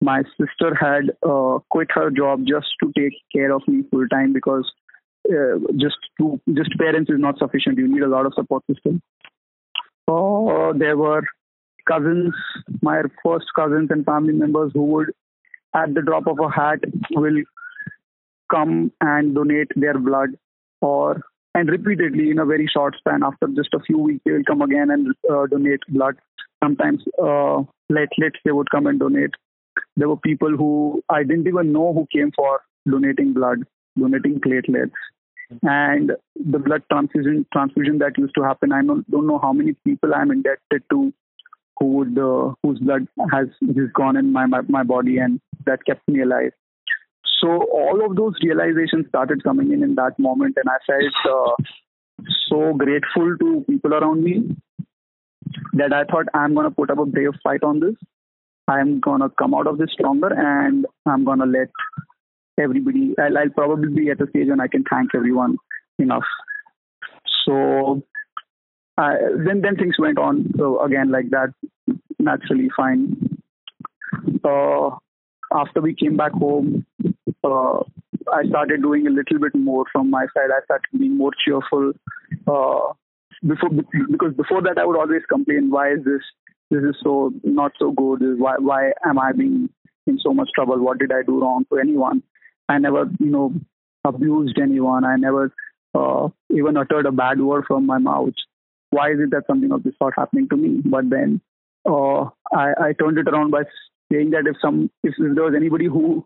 my 0.00 0.22
sister 0.38 0.74
had 0.74 1.10
uh, 1.28 1.58
quit 1.70 1.88
her 1.92 2.10
job 2.10 2.40
just 2.46 2.66
to 2.82 2.92
take 2.98 3.14
care 3.34 3.52
of 3.52 3.62
me 3.68 3.84
full 3.90 4.06
time 4.08 4.32
because 4.32 4.70
uh, 5.30 5.58
just 5.76 5.96
to 6.18 6.40
just 6.54 6.76
parents 6.78 7.10
is 7.10 7.20
not 7.20 7.38
sufficient. 7.38 7.78
You 7.78 7.88
need 7.88 8.02
a 8.02 8.08
lot 8.08 8.26
of 8.26 8.34
support 8.34 8.64
system. 8.70 9.00
So 10.08 10.72
there 10.76 10.96
were 10.96 11.22
cousins, 11.88 12.34
my 12.80 13.02
first 13.24 13.46
cousins 13.54 13.88
and 13.90 14.04
family 14.04 14.32
members 14.32 14.72
who 14.74 14.82
would, 14.86 15.12
at 15.74 15.94
the 15.94 16.02
drop 16.02 16.26
of 16.26 16.38
a 16.40 16.50
hat, 16.50 16.80
will 17.12 17.42
come 18.54 18.92
and 19.00 19.34
donate 19.34 19.70
their 19.76 19.98
blood 19.98 20.30
or 20.80 21.22
and 21.54 21.68
repeatedly 21.68 22.30
in 22.30 22.38
a 22.38 22.46
very 22.46 22.66
short 22.72 22.94
span 22.98 23.22
after 23.22 23.46
just 23.48 23.74
a 23.74 23.80
few 23.86 23.98
weeks 23.98 24.22
they 24.24 24.32
will 24.32 24.50
come 24.50 24.62
again 24.62 24.90
and 24.90 25.08
uh, 25.32 25.46
donate 25.46 25.80
blood 25.88 26.16
sometimes 26.64 27.02
uh, 27.18 27.58
platelets 27.90 28.44
they 28.44 28.52
would 28.52 28.70
come 28.70 28.86
and 28.86 29.00
donate 29.00 29.34
there 29.96 30.08
were 30.08 30.16
people 30.16 30.50
who 30.56 31.02
I 31.08 31.22
didn't 31.22 31.46
even 31.46 31.72
know 31.72 31.92
who 31.92 32.06
came 32.12 32.32
for 32.34 32.60
donating 32.88 33.32
blood, 33.32 33.64
donating 33.98 34.40
platelets. 34.40 34.92
And 35.62 36.12
the 36.34 36.58
blood 36.58 36.82
transfusion 36.90 37.46
transfusion 37.52 37.98
that 37.98 38.16
used 38.16 38.34
to 38.36 38.42
happen, 38.42 38.72
I 38.72 38.82
don't, 38.82 39.04
know 39.08 39.38
how 39.38 39.52
many 39.52 39.74
people 39.84 40.14
I'm 40.14 40.30
indebted 40.30 40.82
to 40.90 41.12
who 41.78 41.86
would 41.86 42.18
uh, 42.18 42.54
whose 42.62 42.78
blood 42.78 43.06
has 43.30 43.48
has 43.60 43.90
gone 43.94 44.16
in 44.16 44.32
my, 44.32 44.46
my 44.46 44.62
my 44.62 44.82
body 44.82 45.18
and 45.18 45.40
that 45.66 45.84
kept 45.84 46.08
me 46.08 46.22
alive. 46.22 46.52
So 47.42 47.48
all 47.48 48.06
of 48.08 48.16
those 48.16 48.34
realizations 48.42 49.06
started 49.08 49.42
coming 49.42 49.72
in 49.72 49.82
in 49.82 49.96
that 49.96 50.18
moment, 50.18 50.56
and 50.56 50.68
I 50.68 50.78
felt 50.86 51.36
uh, 51.36 52.24
so 52.48 52.72
grateful 52.74 53.36
to 53.38 53.64
people 53.68 53.94
around 53.94 54.22
me 54.22 54.56
that 55.74 55.92
I 55.92 56.04
thought 56.04 56.26
I'm 56.32 56.54
going 56.54 56.68
to 56.68 56.74
put 56.74 56.90
up 56.90 56.98
a 56.98 57.04
brave 57.04 57.32
fight 57.42 57.62
on 57.64 57.80
this 57.80 57.96
I'm 58.68 59.00
gonna 59.00 59.28
come 59.30 59.54
out 59.54 59.66
of 59.66 59.78
this 59.78 59.90
stronger 59.92 60.28
and 60.28 60.86
I'm 61.06 61.24
gonna 61.24 61.46
let 61.46 61.68
everybody. 62.58 63.14
I'll, 63.18 63.38
I'll 63.38 63.50
probably 63.50 63.88
be 63.92 64.10
at 64.10 64.20
a 64.20 64.28
stage 64.28 64.48
when 64.48 64.60
I 64.60 64.68
can 64.68 64.84
thank 64.88 65.14
everyone 65.14 65.56
enough. 65.98 66.24
So 67.44 68.02
uh, 68.98 69.14
then 69.44 69.62
then 69.62 69.76
things 69.76 69.96
went 69.98 70.18
on 70.18 70.52
so 70.56 70.80
again 70.82 71.10
like 71.10 71.30
that 71.30 71.52
naturally 72.18 72.70
fine. 72.76 73.40
Uh, 74.44 74.90
after 75.52 75.80
we 75.80 75.94
came 75.94 76.16
back 76.16 76.32
home, 76.32 76.86
uh, 77.44 77.80
I 78.32 78.44
started 78.48 78.82
doing 78.82 79.06
a 79.06 79.10
little 79.10 79.38
bit 79.38 79.54
more 79.54 79.84
from 79.92 80.10
my 80.10 80.26
side. 80.34 80.50
I 80.50 80.64
started 80.64 80.86
being 80.98 81.16
more 81.16 81.32
cheerful. 81.44 81.92
Uh, 82.46 82.92
before 83.46 83.70
because 84.10 84.34
before 84.34 84.62
that 84.62 84.78
I 84.78 84.84
would 84.84 84.96
always 84.96 85.22
complain, 85.28 85.70
why 85.70 85.92
is 85.92 86.04
this 86.04 86.22
this 86.70 86.82
is 86.82 86.96
so 87.02 87.32
not 87.42 87.72
so 87.78 87.90
good. 87.92 88.20
Why 88.38 88.54
why 88.58 88.92
am 89.04 89.18
I 89.18 89.32
being 89.32 89.68
in 90.06 90.18
so 90.18 90.32
much 90.32 90.50
trouble? 90.54 90.78
What 90.78 90.98
did 90.98 91.12
I 91.12 91.22
do 91.26 91.40
wrong 91.40 91.66
to 91.70 91.78
anyone? 91.78 92.22
I 92.68 92.78
never 92.78 93.04
you 93.18 93.30
know 93.30 93.52
abused 94.04 94.58
anyone. 94.60 95.04
I 95.04 95.16
never 95.16 95.52
uh, 95.94 96.28
even 96.50 96.76
uttered 96.76 97.06
a 97.06 97.12
bad 97.12 97.40
word 97.40 97.64
from 97.66 97.86
my 97.86 97.98
mouth. 97.98 98.34
Why 98.90 99.10
is 99.10 99.18
it 99.20 99.30
that 99.30 99.46
something 99.46 99.72
of 99.72 99.82
this 99.82 99.94
sort 99.98 100.14
happening 100.16 100.48
to 100.50 100.56
me? 100.56 100.80
But 100.84 101.10
then 101.10 101.40
uh, 101.88 102.24
I, 102.52 102.72
I 102.80 102.92
turned 102.98 103.18
it 103.18 103.28
around 103.28 103.50
by 103.50 103.62
saying 104.12 104.30
that 104.30 104.46
if 104.46 104.56
some 104.60 104.90
if, 105.02 105.14
if 105.18 105.34
there 105.34 105.44
was 105.44 105.54
anybody 105.56 105.86
who 105.86 106.24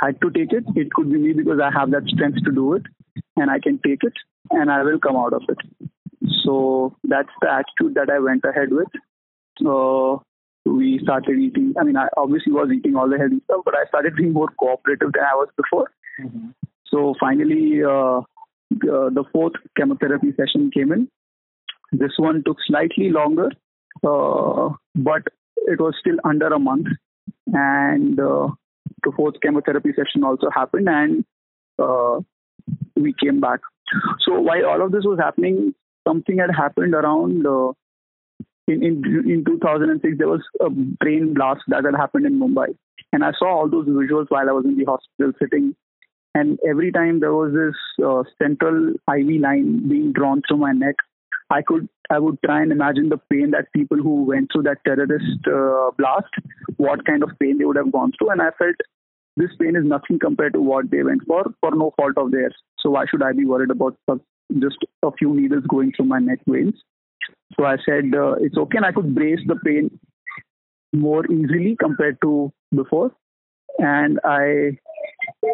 had 0.00 0.20
to 0.20 0.30
take 0.30 0.52
it, 0.52 0.64
it 0.76 0.92
could 0.92 1.10
be 1.10 1.18
me 1.18 1.32
because 1.32 1.60
I 1.62 1.70
have 1.78 1.90
that 1.90 2.06
strength 2.06 2.38
to 2.44 2.52
do 2.52 2.74
it 2.74 2.82
and 3.36 3.50
I 3.50 3.58
can 3.58 3.78
take 3.84 4.02
it 4.02 4.14
and 4.50 4.70
I 4.70 4.82
will 4.82 4.98
come 4.98 5.16
out 5.16 5.32
of 5.32 5.42
it. 5.48 5.58
So 6.44 6.96
that's 7.04 7.30
the 7.40 7.50
attitude 7.50 7.94
that 7.94 8.10
I 8.10 8.18
went 8.18 8.44
ahead 8.44 8.70
with 8.70 8.88
uh, 9.66 10.16
we 10.64 11.00
started 11.02 11.38
eating. 11.38 11.74
I 11.78 11.84
mean, 11.84 11.96
I 11.96 12.08
obviously 12.16 12.52
was 12.52 12.70
eating 12.74 12.96
all 12.96 13.08
the 13.08 13.18
healthy 13.18 13.40
stuff, 13.44 13.62
but 13.64 13.74
I 13.74 13.86
started 13.88 14.16
being 14.16 14.32
more 14.32 14.48
cooperative 14.58 15.12
than 15.12 15.22
I 15.22 15.34
was 15.34 15.48
before. 15.56 15.90
Mm-hmm. 16.20 16.50
So 16.86 17.14
finally, 17.18 17.82
uh, 17.82 18.20
the, 18.70 19.10
the, 19.12 19.24
fourth 19.32 19.54
chemotherapy 19.76 20.32
session 20.36 20.70
came 20.70 20.92
in. 20.92 21.08
This 21.92 22.12
one 22.18 22.42
took 22.44 22.58
slightly 22.66 23.10
longer, 23.10 23.50
uh, 24.04 24.70
but 24.94 25.22
it 25.56 25.80
was 25.80 25.94
still 26.00 26.16
under 26.24 26.46
a 26.48 26.58
month. 26.58 26.86
And 27.46 28.18
uh, 28.20 28.48
the 29.02 29.12
fourth 29.16 29.34
chemotherapy 29.42 29.90
session 29.96 30.24
also 30.24 30.48
happened, 30.50 30.88
and 30.88 31.24
uh, 31.78 32.20
we 32.96 33.14
came 33.22 33.40
back. 33.40 33.60
So 34.20 34.40
while 34.40 34.66
all 34.66 34.82
of 34.82 34.92
this 34.92 35.04
was 35.04 35.18
happening, 35.18 35.74
something 36.06 36.38
had 36.38 36.50
happened 36.54 36.94
around 36.94 37.46
uh, 37.46 37.72
in, 38.70 38.82
in, 38.84 39.30
in 39.30 39.44
2006, 39.44 40.16
there 40.18 40.28
was 40.28 40.42
a 40.60 40.70
brain 40.70 41.34
blast 41.34 41.62
that 41.68 41.84
had 41.84 41.94
happened 41.96 42.26
in 42.26 42.38
Mumbai. 42.38 42.68
And 43.12 43.24
I 43.24 43.32
saw 43.38 43.48
all 43.48 43.68
those 43.68 43.86
visuals 43.88 44.26
while 44.28 44.48
I 44.48 44.52
was 44.52 44.64
in 44.64 44.76
the 44.76 44.84
hospital 44.84 45.32
sitting. 45.40 45.74
And 46.34 46.58
every 46.68 46.92
time 46.92 47.18
there 47.18 47.34
was 47.34 47.52
this 47.52 48.06
uh, 48.06 48.22
central 48.40 48.90
IV 49.12 49.40
line 49.40 49.88
being 49.88 50.12
drawn 50.12 50.42
through 50.46 50.58
my 50.58 50.72
neck, 50.72 50.94
I 51.50 51.62
could 51.62 51.88
I 52.10 52.18
would 52.18 52.38
try 52.44 52.62
and 52.62 52.72
imagine 52.72 53.08
the 53.08 53.18
pain 53.30 53.50
that 53.50 53.72
people 53.72 53.98
who 53.98 54.24
went 54.24 54.50
through 54.52 54.64
that 54.64 54.84
terrorist 54.84 55.46
uh, 55.46 55.90
blast, 55.98 56.32
what 56.76 57.04
kind 57.04 57.22
of 57.22 57.30
pain 57.40 57.58
they 57.58 57.64
would 57.64 57.76
have 57.76 57.92
gone 57.92 58.12
through. 58.18 58.30
And 58.30 58.42
I 58.42 58.50
felt 58.58 58.76
this 59.36 59.50
pain 59.60 59.76
is 59.76 59.84
nothing 59.84 60.18
compared 60.18 60.54
to 60.54 60.60
what 60.60 60.90
they 60.90 61.02
went 61.02 61.22
for 61.26 61.44
for 61.60 61.70
no 61.72 61.92
fault 61.96 62.14
of 62.16 62.30
theirs. 62.30 62.54
So 62.78 62.90
why 62.90 63.04
should 63.10 63.22
I 63.22 63.32
be 63.32 63.46
worried 63.46 63.70
about 63.70 63.96
just 64.58 64.78
a 65.02 65.10
few 65.12 65.34
needles 65.34 65.64
going 65.68 65.92
through 65.92 66.06
my 66.06 66.18
neck 66.18 66.38
veins? 66.46 66.74
So 67.56 67.64
I 67.64 67.76
said 67.84 68.12
uh, 68.14 68.34
it's 68.34 68.56
okay, 68.56 68.76
and 68.76 68.86
I 68.86 68.92
could 68.92 69.14
brace 69.14 69.40
the 69.46 69.56
pain 69.64 69.98
more 70.92 71.24
easily 71.26 71.76
compared 71.78 72.18
to 72.22 72.52
before. 72.74 73.12
And 73.78 74.20
I, 74.24 74.78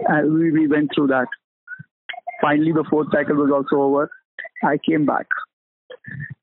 I 0.08 0.24
we, 0.24 0.52
we 0.52 0.66
went 0.68 0.90
through 0.94 1.08
that. 1.08 1.26
Finally, 2.40 2.72
the 2.72 2.84
fourth 2.90 3.08
cycle 3.12 3.36
was 3.36 3.50
also 3.50 3.82
over. 3.82 4.10
I 4.62 4.78
came 4.78 5.06
back 5.06 5.26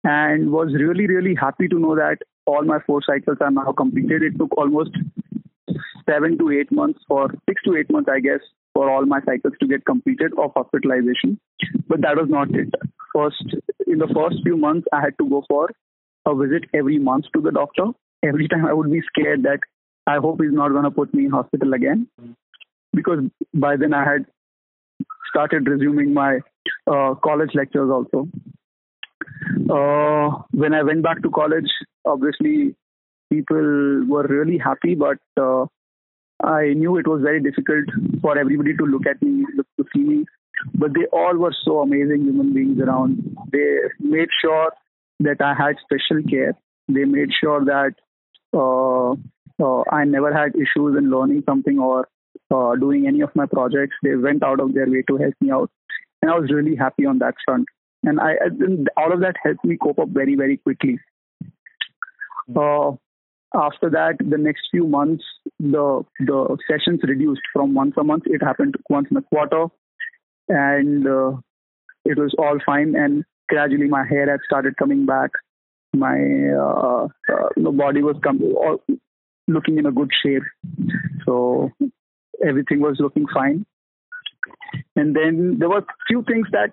and 0.04 0.52
was 0.52 0.74
really, 0.74 1.08
really 1.08 1.36
happy 1.36 1.68
to 1.68 1.80
know 1.80 1.96
that 1.96 2.18
all 2.46 2.64
my 2.64 2.80
four 2.86 3.02
cycles 3.06 3.38
are 3.42 3.52
now 3.52 3.72
completed. 3.72 4.24
It 4.24 4.38
took 4.38 4.56
almost 4.58 4.92
seven 6.10 6.38
to 6.38 6.52
eight 6.52 6.72
months, 6.72 7.00
or 7.10 7.30
six 7.48 7.62
to 7.64 7.76
eight 7.78 7.90
months, 7.92 8.10
I 8.14 8.20
guess, 8.20 8.42
for 8.74 8.90
all 8.90 9.06
my 9.06 9.22
cycles 9.26 9.54
to 9.60 9.68
get 9.68 9.86
completed 9.86 10.34
of 10.38 10.52
hospitalization. 10.56 11.40
But 11.88 12.02
that 12.02 12.18
was 12.18 12.30
not 12.30 12.50
it. 12.54 12.74
First, 13.14 13.56
in 13.88 14.00
the 14.00 14.08
first 14.14 14.38
few 14.44 14.58
months, 14.58 14.88
I 14.92 15.02
had 15.02 15.18
to 15.20 15.30
go 15.30 15.44
for 15.48 15.70
a 16.26 16.36
visit 16.36 16.66
every 16.74 17.00
month 17.00 17.26
to 17.36 17.42
the 17.42 17.52
doctor. 17.52 17.86
Every 18.24 18.48
time 18.48 18.66
I 18.66 18.74
would 18.74 18.92
be 18.92 19.02
scared 19.08 19.44
that 19.44 19.60
I 20.08 20.18
hope 20.18 20.42
he's 20.42 20.54
not 20.54 20.70
going 20.70 20.84
to 20.84 20.92
put 20.92 21.14
me 21.14 21.26
in 21.26 21.32
hospital 21.32 21.74
again. 21.74 22.08
Because 22.94 23.20
by 23.54 23.76
then 23.76 23.94
I 23.94 24.04
had 24.04 24.26
started 25.30 25.68
resuming 25.68 26.14
my 26.14 26.40
uh, 26.88 27.16
college 27.16 27.52
lectures 27.54 27.90
also. 27.90 28.28
Uh, 29.74 30.44
when 30.52 30.74
I 30.74 30.84
went 30.84 31.02
back 31.02 31.24
to 31.24 31.32
college, 31.32 31.72
obviously 32.06 32.76
people 33.32 34.06
were 34.08 34.28
really 34.30 34.60
happy, 34.60 34.94
but 34.94 35.18
uh, 35.42 35.66
I 36.44 36.74
knew 36.74 36.98
it 36.98 37.08
was 37.08 37.22
very 37.24 37.42
difficult 37.42 37.86
for 38.22 38.38
everybody 38.38 38.76
to 38.78 38.84
look 38.86 39.08
at 39.08 39.22
me, 39.22 39.46
look 39.56 39.68
to 39.78 39.86
see 39.94 40.04
me. 40.04 40.26
But 40.76 40.94
they 40.94 41.06
all 41.12 41.36
were 41.38 41.56
so 41.66 41.80
amazing 41.80 42.24
human 42.24 42.54
beings 42.54 42.80
around. 42.80 43.36
They 43.52 43.78
made 44.00 44.30
sure 44.42 44.72
that 45.22 45.42
I 45.42 45.54
had 45.56 45.78
special 45.84 46.22
care. 46.30 46.54
They 46.88 47.06
made 47.06 47.30
sure 47.42 47.66
that 47.66 47.94
uh, 48.54 49.14
uh, 49.64 49.84
I 49.92 50.04
never 50.04 50.32
had 50.32 50.56
issues 50.56 50.98
in 50.98 51.10
learning 51.10 51.44
something 51.48 51.80
or 51.80 52.08
uh, 52.54 52.76
doing 52.76 53.08
any 53.08 53.22
of 53.22 53.36
my 53.36 53.48
projects. 53.48 53.96
They 54.04 54.16
went 54.16 54.44
out 54.44 54.60
of 54.60 54.74
their 54.76 54.90
way 54.90 55.04
to 55.08 55.18
help 55.18 55.34
me 55.42 55.50
out, 55.50 55.72
and 56.22 56.30
I 56.30 56.38
was 56.38 56.52
really 56.52 56.76
happy 56.76 57.06
on 57.08 57.18
that 57.20 57.34
front. 57.46 57.66
And 58.04 58.20
I, 58.20 58.34
I 58.34 59.02
all 59.02 59.14
of 59.14 59.22
that 59.22 59.36
helped 59.42 59.64
me 59.64 59.78
cope 59.78 60.00
up 60.00 60.10
very, 60.10 60.36
very 60.36 60.58
quickly. 60.58 61.00
Uh, 62.56 62.92
after 63.56 63.90
that, 63.92 64.16
the 64.20 64.38
next 64.38 64.64
few 64.72 64.88
months, 64.88 65.24
the 65.60 66.04
the 66.20 66.58
sessions 66.70 67.00
reduced 67.04 67.42
from 67.54 67.74
once 67.74 67.94
a 67.98 68.04
month. 68.04 68.24
It 68.26 68.44
happened 68.44 68.76
once 68.90 69.08
in 69.12 69.18
a 69.18 69.22
quarter, 69.22 69.68
and 70.50 71.08
uh, 71.08 71.38
it 72.04 72.18
was 72.18 72.34
all 72.38 72.58
fine. 72.66 72.96
And 72.96 73.24
gradually, 73.48 73.88
my 73.88 74.06
hair 74.06 74.30
had 74.30 74.40
started 74.44 74.76
coming 74.78 75.06
back. 75.06 75.32
My 75.94 76.18
uh, 76.60 77.08
uh, 77.32 77.72
body 77.72 78.02
was 78.02 78.16
com- 78.24 78.42
all, 78.42 78.84
looking 79.48 79.78
in 79.78 79.86
a 79.86 79.92
good 79.92 80.10
shape. 80.24 80.44
So 81.26 81.72
everything 82.46 82.82
was 82.82 82.98
looking 83.00 83.28
fine. 83.34 83.66
And 84.96 85.16
then 85.16 85.58
there 85.60 85.70
were 85.70 85.86
few 86.08 86.24
things 86.24 86.48
that 86.52 86.72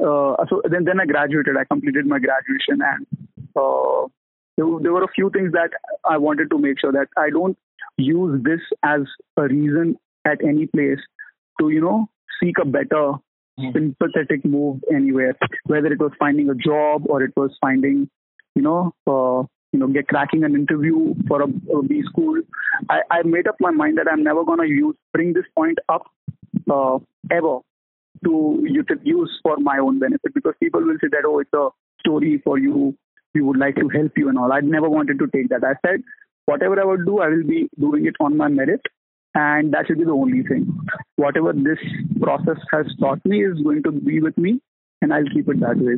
uh, 0.00 0.36
so 0.48 0.62
then 0.70 0.84
then 0.84 1.00
I 1.00 1.06
graduated. 1.06 1.56
I 1.56 1.64
completed 1.64 2.06
my 2.06 2.18
graduation, 2.18 2.80
and 2.82 3.06
uh, 3.56 4.06
there, 4.56 4.66
there 4.82 4.92
were 4.92 5.04
a 5.04 5.14
few 5.14 5.30
things 5.30 5.52
that 5.52 5.70
I 6.04 6.18
wanted 6.18 6.50
to 6.50 6.58
make 6.58 6.80
sure 6.80 6.92
that 6.92 7.08
I 7.16 7.30
don't 7.30 7.56
use 7.96 8.42
this 8.44 8.60
as 8.82 9.00
a 9.36 9.42
reason 9.42 9.96
at 10.26 10.42
any 10.44 10.66
place 10.66 10.98
to 11.60 11.70
you 11.70 11.80
know 11.80 12.08
seek 12.42 12.58
a 12.60 12.66
better 12.66 13.12
mm. 13.58 13.72
sympathetic 13.72 14.44
move 14.44 14.82
anywhere, 14.92 15.34
whether 15.64 15.86
it 15.86 15.98
was 15.98 16.12
finding 16.18 16.50
a 16.50 16.54
job 16.54 17.04
or 17.08 17.22
it 17.22 17.32
was 17.36 17.50
finding 17.60 18.08
you 18.54 18.62
know 18.62 18.92
uh, 19.06 19.46
you 19.72 19.80
know, 19.80 19.88
get 19.88 20.08
cracking 20.08 20.44
an 20.44 20.54
interview 20.54 21.14
for 21.28 21.42
a, 21.42 21.46
a 21.46 21.82
B 21.82 22.02
school. 22.08 22.40
I, 22.88 23.00
I 23.10 23.22
made 23.24 23.46
up 23.46 23.56
my 23.60 23.70
mind 23.70 23.98
that 23.98 24.06
I'm 24.10 24.22
never 24.22 24.42
going 24.44 24.60
to 24.60 24.66
use 24.66 24.96
bring 25.12 25.34
this 25.34 25.44
point 25.54 25.78
up 25.88 26.06
uh, 26.70 26.98
ever 27.30 27.58
to 28.24 28.62
use 29.02 29.40
for 29.42 29.56
my 29.58 29.78
own 29.78 29.98
benefit 29.98 30.34
because 30.34 30.54
people 30.60 30.82
will 30.82 30.96
say 31.00 31.08
that 31.10 31.24
oh 31.26 31.38
it's 31.40 31.52
a 31.52 31.68
story 32.00 32.40
for 32.44 32.58
you. 32.58 32.96
We 33.34 33.42
would 33.42 33.58
like 33.58 33.76
to 33.76 33.88
help 33.88 34.12
you 34.16 34.28
and 34.28 34.38
all. 34.38 34.52
I 34.52 34.60
never 34.60 34.88
wanted 34.88 35.18
to 35.18 35.26
take 35.26 35.50
that. 35.50 35.62
I 35.62 35.74
said 35.86 36.02
whatever 36.46 36.80
i 36.80 36.84
would 36.84 37.04
do 37.04 37.20
i 37.20 37.28
will 37.28 37.46
be 37.52 37.68
doing 37.78 38.06
it 38.06 38.14
on 38.20 38.36
my 38.36 38.48
merit 38.48 38.80
and 39.34 39.74
that 39.74 39.86
should 39.86 39.98
be 39.98 40.04
the 40.04 40.10
only 40.10 40.42
thing. 40.44 40.66
Whatever 41.16 41.52
this 41.52 41.78
process 42.22 42.56
has 42.72 42.86
taught 42.98 43.20
me 43.26 43.44
is 43.44 43.60
going 43.62 43.82
to 43.82 43.92
be 43.92 44.20
with 44.20 44.38
me 44.38 44.60
and 45.02 45.12
i'll 45.12 45.28
keep 45.34 45.48
it 45.50 45.60
that 45.60 45.76
way. 45.76 45.96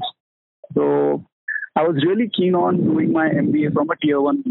So 0.74 1.24
i 1.76 1.82
was 1.82 2.04
really 2.04 2.28
keen 2.36 2.56
on 2.56 2.82
doing 2.82 3.12
my 3.12 3.28
mba 3.28 3.72
from 3.72 3.90
a 3.90 3.96
tier 3.96 4.20
1 4.20 4.42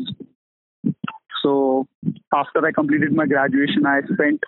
so 1.43 1.87
after 2.33 2.65
i 2.65 2.71
completed 2.71 3.11
my 3.11 3.25
graduation 3.25 3.85
i 3.85 3.99
spent 4.13 4.47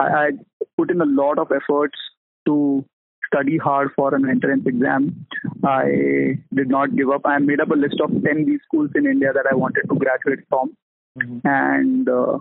I, 0.00 0.06
I 0.22 0.30
put 0.76 0.90
in 0.90 1.00
a 1.00 1.12
lot 1.20 1.38
of 1.38 1.52
efforts 1.58 1.98
to 2.46 2.84
study 3.26 3.58
hard 3.58 3.90
for 3.96 4.14
an 4.14 4.28
entrance 4.28 4.64
exam. 4.66 5.26
I 5.64 6.38
did 6.54 6.68
not 6.68 6.96
give 6.96 7.10
up. 7.10 7.22
I 7.24 7.38
made 7.38 7.60
up 7.60 7.70
a 7.70 7.74
list 7.74 8.00
of 8.02 8.10
10 8.10 8.44
B 8.44 8.58
schools 8.64 8.90
in 8.94 9.06
India 9.06 9.32
that 9.32 9.46
I 9.50 9.54
wanted 9.54 9.88
to 9.88 9.96
graduate 9.96 10.46
from. 10.48 10.76
Mm-hmm. 11.18 11.38
And 11.44 12.08
uh, 12.08 12.38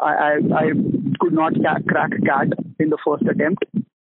I, 0.00 0.12
I, 0.12 0.32
I, 0.54 0.70
could 1.18 1.32
not 1.32 1.54
crack 1.88 2.10
CAT 2.24 2.48
in 2.78 2.90
the 2.90 2.98
first 3.04 3.22
attempt. 3.22 3.64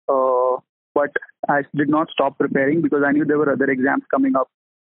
Uh, 0.08 0.56
but 0.94 1.10
I 1.48 1.62
did 1.74 1.88
not 1.88 2.08
stop 2.10 2.38
preparing 2.38 2.80
because 2.80 3.02
I 3.06 3.12
knew 3.12 3.24
there 3.24 3.38
were 3.38 3.52
other 3.52 3.70
exams 3.70 4.04
coming 4.10 4.36
up. 4.36 4.48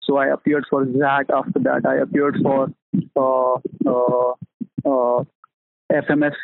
So 0.03 0.19
I 0.19 0.27
appeared 0.27 0.67
for 0.69 0.85
that. 0.85 1.27
After 1.35 1.59
that, 1.61 1.87
I 1.87 1.97
appeared 1.97 2.37
for 2.43 2.69
uh, 3.17 3.55
uh, 3.89 4.33
uh 4.85 5.25
FMS, 5.93 6.35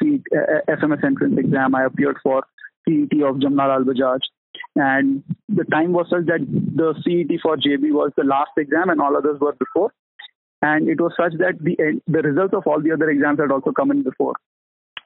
FMS 0.69 1.05
entrance 1.05 1.39
exam. 1.39 1.75
I 1.75 1.85
appeared 1.85 2.17
for 2.23 2.45
CET 2.85 3.21
of 3.23 3.37
Jamnalal 3.37 3.85
Bajaj. 3.85 4.21
And 4.77 5.23
the 5.49 5.65
time 5.65 5.93
was 5.93 6.07
such 6.11 6.27
that 6.27 6.41
the 6.49 6.95
CET 7.03 7.41
for 7.43 7.57
JB 7.57 7.93
was 7.93 8.13
the 8.17 8.25
last 8.25 8.51
exam 8.57 8.91
and 8.91 9.01
all 9.01 9.17
others 9.17 9.39
were 9.41 9.55
before. 9.55 9.93
And 10.63 10.89
it 10.89 11.01
was 11.01 11.13
such 11.17 11.33
that 11.39 11.59
the 11.61 12.01
the 12.07 12.23
results 12.23 12.55
of 12.55 12.67
all 12.67 12.81
the 12.81 12.93
other 12.93 13.11
exams 13.11 13.41
had 13.41 13.51
also 13.51 13.73
come 13.73 13.91
in 13.91 14.03
before 14.03 14.35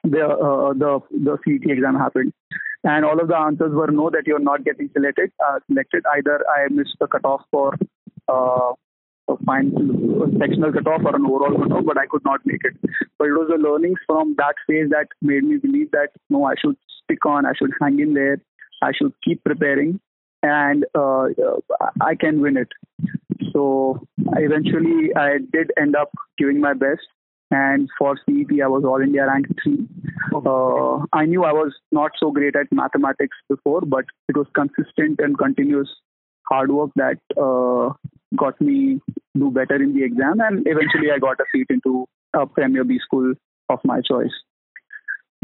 the 0.03 0.25
uh, 0.25 0.73
the 0.73 0.99
the 1.11 1.37
CET 1.43 1.69
exam 1.69 1.95
happened. 1.95 2.33
And 2.83 3.03
all 3.03 3.19
of 3.19 3.27
the 3.27 3.35
answers 3.35 3.73
were 3.73 3.87
no, 3.87 4.09
that 4.09 4.23
you're 4.25 4.39
not 4.39 4.63
getting 4.63 4.89
selected. 4.93 5.31
Uh, 5.45 5.59
selected 5.69 6.03
either 6.15 6.43
I 6.47 6.67
missed 6.69 6.95
the 6.99 7.07
cutoff 7.07 7.41
for 7.51 7.73
uh, 8.27 8.73
a 9.29 9.37
fine 9.45 9.71
sectional 10.39 10.71
cutoff 10.71 11.01
or 11.03 11.15
an 11.15 11.25
overall 11.25 11.57
cutoff, 11.57 11.85
but 11.85 11.97
I 11.97 12.05
could 12.05 12.23
not 12.23 12.45
make 12.45 12.61
it. 12.63 12.77
But 13.17 13.27
it 13.27 13.31
was 13.31 13.49
the 13.49 13.57
learnings 13.57 13.99
from 14.05 14.35
that 14.37 14.55
phase 14.67 14.89
that 14.91 15.07
made 15.21 15.43
me 15.43 15.57
believe 15.57 15.91
that 15.91 16.09
no, 16.29 16.45
I 16.45 16.53
should 16.61 16.77
stick 17.07 17.25
on, 17.25 17.45
I 17.45 17.53
should 17.57 17.71
hang 17.81 17.99
in 17.99 18.13
there, 18.13 18.37
I 18.81 18.91
should 18.93 19.13
keep 19.23 19.43
preparing, 19.43 19.99
and 20.43 20.85
uh, 20.93 21.25
I 22.01 22.15
can 22.15 22.41
win 22.41 22.57
it. 22.57 22.69
So 23.51 24.05
eventually, 24.35 25.15
I 25.15 25.37
did 25.51 25.71
end 25.79 25.95
up 25.95 26.09
giving 26.37 26.59
my 26.59 26.73
best. 26.73 27.01
And 27.49 27.87
for 27.97 28.17
CET, 28.25 28.47
I 28.61 28.67
was 28.67 28.83
All 28.83 29.01
India 29.01 29.25
rank 29.25 29.45
three. 29.63 29.87
Uh, 30.35 31.05
I 31.13 31.25
knew 31.25 31.45
I 31.45 31.53
was 31.53 31.73
not 31.93 32.11
so 32.19 32.29
great 32.29 32.57
at 32.57 32.67
mathematics 32.71 33.37
before, 33.47 33.81
but 33.81 34.03
it 34.27 34.35
was 34.35 34.47
consistent 34.53 35.21
and 35.21 35.37
continuous 35.37 35.87
hard 36.49 36.71
work 36.71 36.91
that 36.97 37.19
uh, 37.37 37.93
got 38.35 38.59
me 38.59 38.99
do 39.37 39.49
better 39.49 39.75
in 39.75 39.93
the 39.93 40.03
exam, 40.03 40.39
and 40.41 40.67
eventually 40.67 41.11
I 41.13 41.19
got 41.19 41.39
a 41.39 41.45
seat 41.53 41.67
into 41.69 42.05
a 42.33 42.45
Premier 42.45 42.83
B 42.83 42.99
school 42.99 43.33
of 43.69 43.79
my 43.85 44.01
choice. 44.01 44.33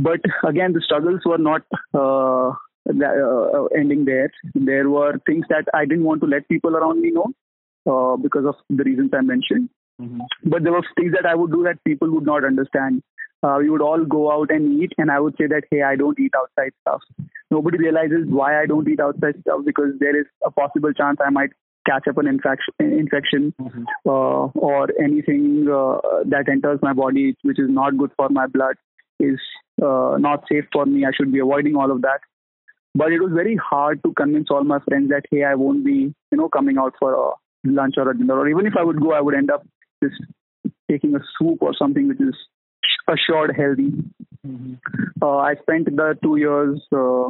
But 0.03 0.19
again, 0.47 0.73
the 0.73 0.81
struggles 0.81 1.21
were 1.25 1.37
not 1.37 1.61
uh, 1.93 2.49
uh, 2.89 3.65
ending 3.77 4.05
there. 4.05 4.31
There 4.53 4.89
were 4.89 5.13
things 5.25 5.45
that 5.49 5.65
I 5.73 5.85
didn't 5.85 6.03
want 6.03 6.21
to 6.21 6.27
let 6.27 6.47
people 6.49 6.75
around 6.75 7.01
me 7.01 7.11
know 7.11 7.29
uh, 7.89 8.17
because 8.17 8.45
of 8.45 8.55
the 8.69 8.83
reasons 8.83 9.11
I 9.13 9.21
mentioned. 9.21 9.69
Mm-hmm. 10.01 10.49
But 10.49 10.63
there 10.63 10.73
were 10.73 10.83
things 10.97 11.13
that 11.13 11.25
I 11.25 11.35
would 11.35 11.51
do 11.51 11.63
that 11.63 11.83
people 11.85 12.09
would 12.11 12.25
not 12.25 12.43
understand. 12.43 13.03
Uh, 13.43 13.57
we 13.59 13.69
would 13.69 13.81
all 13.81 14.03
go 14.05 14.31
out 14.31 14.51
and 14.51 14.81
eat, 14.81 14.93
and 14.97 15.11
I 15.11 15.19
would 15.19 15.35
say 15.37 15.47
that, 15.47 15.63
hey, 15.69 15.81
I 15.81 15.95
don't 15.95 16.19
eat 16.19 16.33
outside 16.35 16.71
stuff. 16.81 17.01
Nobody 17.51 17.77
realizes 17.77 18.25
why 18.27 18.61
I 18.61 18.65
don't 18.65 18.87
eat 18.87 18.99
outside 18.99 19.35
stuff 19.41 19.61
because 19.65 19.91
there 19.99 20.19
is 20.19 20.25
a 20.45 20.51
possible 20.51 20.93
chance 20.93 21.17
I 21.25 21.29
might 21.29 21.51
catch 21.85 22.07
up 22.07 22.17
an 22.17 22.27
infection, 22.27 22.73
infection 22.79 23.53
mm-hmm. 23.61 23.83
uh, 24.07 24.47
or 24.55 24.87
anything 25.01 25.67
uh, 25.69 25.99
that 26.25 26.45
enters 26.49 26.79
my 26.81 26.93
body 26.93 27.35
which 27.41 27.59
is 27.59 27.69
not 27.69 27.97
good 27.97 28.11
for 28.15 28.29
my 28.29 28.47
blood 28.47 28.75
is 29.19 29.39
uh, 29.83 30.17
not 30.17 30.45
safe 30.49 30.65
for 30.71 30.85
me. 30.85 31.05
I 31.05 31.11
should 31.15 31.31
be 31.31 31.39
avoiding 31.39 31.75
all 31.75 31.91
of 31.91 32.01
that. 32.01 32.19
But 32.95 33.11
it 33.11 33.21
was 33.21 33.31
very 33.33 33.55
hard 33.55 34.03
to 34.03 34.13
convince 34.13 34.51
all 34.51 34.63
my 34.63 34.79
friends 34.87 35.09
that 35.09 35.23
hey, 35.31 35.43
I 35.43 35.55
won't 35.55 35.83
be 35.83 36.13
you 36.31 36.37
know 36.37 36.49
coming 36.49 36.77
out 36.77 36.93
for 36.99 37.13
a 37.13 37.31
lunch 37.65 37.95
or 37.97 38.09
a 38.09 38.17
dinner, 38.17 38.37
or 38.37 38.47
even 38.47 38.65
if 38.65 38.73
I 38.77 38.83
would 38.83 39.01
go, 39.01 39.13
I 39.13 39.21
would 39.21 39.35
end 39.35 39.51
up 39.51 39.65
just 40.03 40.21
taking 40.89 41.15
a 41.15 41.19
soup 41.37 41.59
or 41.61 41.73
something 41.73 42.07
which 42.07 42.21
is 42.21 42.35
assured 43.07 43.55
healthy. 43.57 43.91
Mm-hmm. 44.45 44.73
Uh, 45.21 45.37
I 45.37 45.55
spent 45.61 45.85
the 45.85 46.17
two 46.21 46.35
years. 46.37 46.81
Uh, 46.91 47.29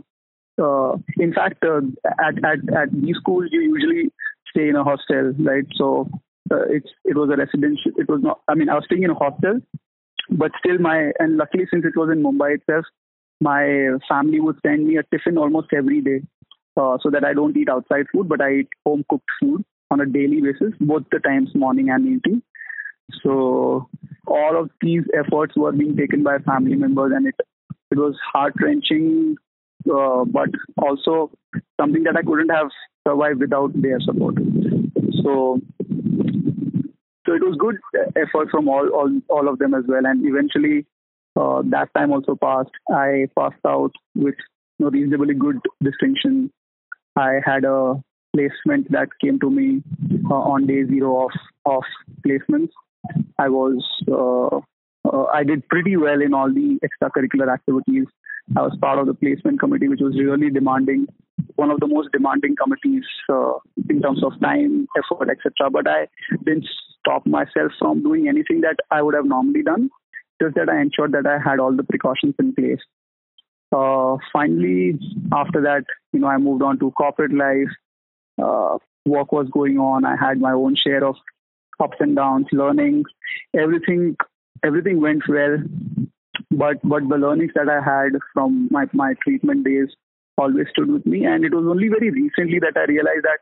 uh, 0.61 0.97
in 1.17 1.33
fact, 1.33 1.63
uh, 1.63 1.81
at 2.19 2.37
at 2.43 2.59
at 2.75 2.91
these 2.91 3.15
schools, 3.17 3.49
you 3.51 3.61
usually 3.61 4.11
stay 4.49 4.67
in 4.69 4.75
a 4.75 4.83
hostel, 4.83 5.33
right? 5.39 5.65
So 5.75 6.09
uh, 6.51 6.63
it's 6.69 6.89
it 7.05 7.15
was 7.15 7.29
a 7.29 7.37
residential. 7.37 7.91
It 7.97 8.09
was 8.09 8.21
not. 8.21 8.41
I 8.47 8.55
mean, 8.55 8.69
I 8.69 8.75
was 8.75 8.83
staying 8.85 9.03
in 9.03 9.09
a 9.09 9.15
hostel, 9.15 9.61
but 10.29 10.51
still, 10.59 10.77
my 10.79 11.11
and 11.19 11.37
luckily 11.37 11.65
since 11.71 11.85
it 11.85 11.95
was 11.95 12.09
in 12.11 12.23
Mumbai 12.23 12.55
itself, 12.55 12.85
my 13.41 13.97
family 14.07 14.39
would 14.39 14.57
send 14.65 14.87
me 14.87 14.97
a 14.97 15.03
tiffin 15.03 15.37
almost 15.37 15.67
every 15.75 16.01
day, 16.01 16.21
uh, 16.77 16.97
so 17.01 17.09
that 17.09 17.23
I 17.25 17.33
don't 17.33 17.55
eat 17.57 17.69
outside 17.69 18.05
food, 18.11 18.29
but 18.29 18.41
I 18.41 18.53
eat 18.59 18.69
home 18.85 19.05
cooked 19.09 19.29
food 19.41 19.63
on 19.91 20.01
a 20.01 20.05
daily 20.05 20.41
basis, 20.41 20.73
both 20.79 21.03
the 21.11 21.19
times 21.19 21.49
morning 21.53 21.89
and 21.89 22.07
evening. 22.07 22.41
So 23.21 23.89
all 24.27 24.59
of 24.59 24.69
these 24.81 25.03
efforts 25.13 25.55
were 25.55 25.71
being 25.71 25.95
taken 25.95 26.23
by 26.23 26.37
family 26.39 26.75
members, 26.75 27.11
and 27.15 27.27
it 27.27 27.35
it 27.91 27.97
was 27.97 28.15
heart 28.31 28.53
wrenching, 28.59 29.35
uh, 29.93 30.23
but 30.25 30.49
also 30.77 31.31
something 31.79 32.03
that 32.03 32.15
I 32.17 32.23
couldn't 32.23 32.49
have 32.49 32.69
survived 33.07 33.39
without 33.39 33.71
their 33.75 33.99
support. 33.99 34.35
So 35.21 35.59
so 37.25 37.33
it 37.33 37.41
was 37.41 37.55
good 37.57 37.77
effort 38.15 38.49
from 38.51 38.67
all 38.67 38.87
all, 38.89 39.11
all 39.29 39.47
of 39.47 39.59
them 39.59 39.73
as 39.73 39.83
well, 39.87 40.05
and 40.05 40.25
eventually 40.25 40.85
uh, 41.35 41.61
that 41.65 41.89
time 41.95 42.11
also 42.11 42.35
passed. 42.35 42.71
I 42.89 43.27
passed 43.37 43.65
out 43.67 43.91
with 44.15 44.35
you 44.79 44.85
know, 44.85 44.89
reasonably 44.89 45.33
good 45.33 45.59
distinction. 45.81 46.51
I 47.15 47.39
had 47.45 47.63
a 47.63 47.95
placement 48.35 48.91
that 48.91 49.09
came 49.21 49.39
to 49.39 49.49
me 49.49 49.83
uh, 50.29 50.33
on 50.33 50.67
day 50.67 50.83
zero 50.85 51.25
of 51.25 51.31
of 51.65 51.83
placements. 52.25 52.71
I 53.37 53.49
was 53.49 53.83
uh, 54.11 54.59
uh, 55.09 55.25
I 55.33 55.43
did 55.43 55.67
pretty 55.69 55.97
well 55.97 56.21
in 56.21 56.33
all 56.33 56.51
the 56.51 56.79
extracurricular 56.83 57.53
activities. 57.53 58.05
I 58.57 58.61
was 58.61 58.77
part 58.81 58.99
of 58.99 59.07
the 59.07 59.13
placement 59.13 59.59
committee, 59.59 59.87
which 59.87 60.01
was 60.01 60.17
really 60.17 60.49
demanding, 60.49 61.07
one 61.55 61.71
of 61.71 61.79
the 61.79 61.87
most 61.87 62.09
demanding 62.11 62.55
committees 62.61 63.05
uh, 63.29 63.53
in 63.89 64.01
terms 64.01 64.23
of 64.23 64.33
time, 64.41 64.87
effort, 64.97 65.29
etc. 65.29 65.69
But 65.71 65.87
I 65.87 66.07
didn't 66.43 66.67
stop 67.03 67.25
myself 67.25 67.71
from 67.79 68.01
doing 68.03 68.27
anything 68.27 68.61
that 68.61 68.77
I 68.89 69.01
would 69.01 69.15
have 69.15 69.25
normally 69.25 69.63
done. 69.63 69.89
Just 70.41 70.55
that 70.55 70.69
I 70.69 70.81
ensured 70.81 71.11
that 71.11 71.27
I 71.27 71.37
had 71.37 71.59
all 71.59 71.75
the 71.75 71.83
precautions 71.83 72.35
in 72.39 72.53
place. 72.53 72.79
Uh, 73.75 74.17
finally, 74.31 74.99
after 75.31 75.61
that, 75.61 75.83
you 76.11 76.19
know, 76.19 76.27
I 76.27 76.37
moved 76.37 76.63
on 76.63 76.79
to 76.79 76.91
corporate 76.91 77.33
life. 77.33 77.73
Uh, 78.41 78.77
work 79.05 79.31
was 79.31 79.47
going 79.51 79.77
on. 79.77 80.05
I 80.05 80.15
had 80.15 80.39
my 80.39 80.51
own 80.51 80.75
share 80.75 81.03
of 81.05 81.15
ups 81.79 81.97
and 81.99 82.15
downs, 82.15 82.47
learning. 82.51 83.03
Everything, 83.55 84.15
everything 84.63 85.01
went 85.01 85.23
well. 85.27 85.57
But 86.51 86.77
but 86.83 87.09
the 87.09 87.17
learnings 87.17 87.51
that 87.55 87.69
I 87.69 87.81
had 87.83 88.19
from 88.33 88.67
my 88.71 88.85
my 88.93 89.13
treatment 89.23 89.65
days 89.65 89.89
always 90.37 90.67
stood 90.69 90.91
with 90.91 91.05
me. 91.05 91.25
And 91.25 91.43
it 91.43 91.53
was 91.53 91.65
only 91.67 91.87
very 91.87 92.09
recently 92.09 92.59
that 92.59 92.77
I 92.77 92.85
realized 92.85 93.23
that 93.23 93.39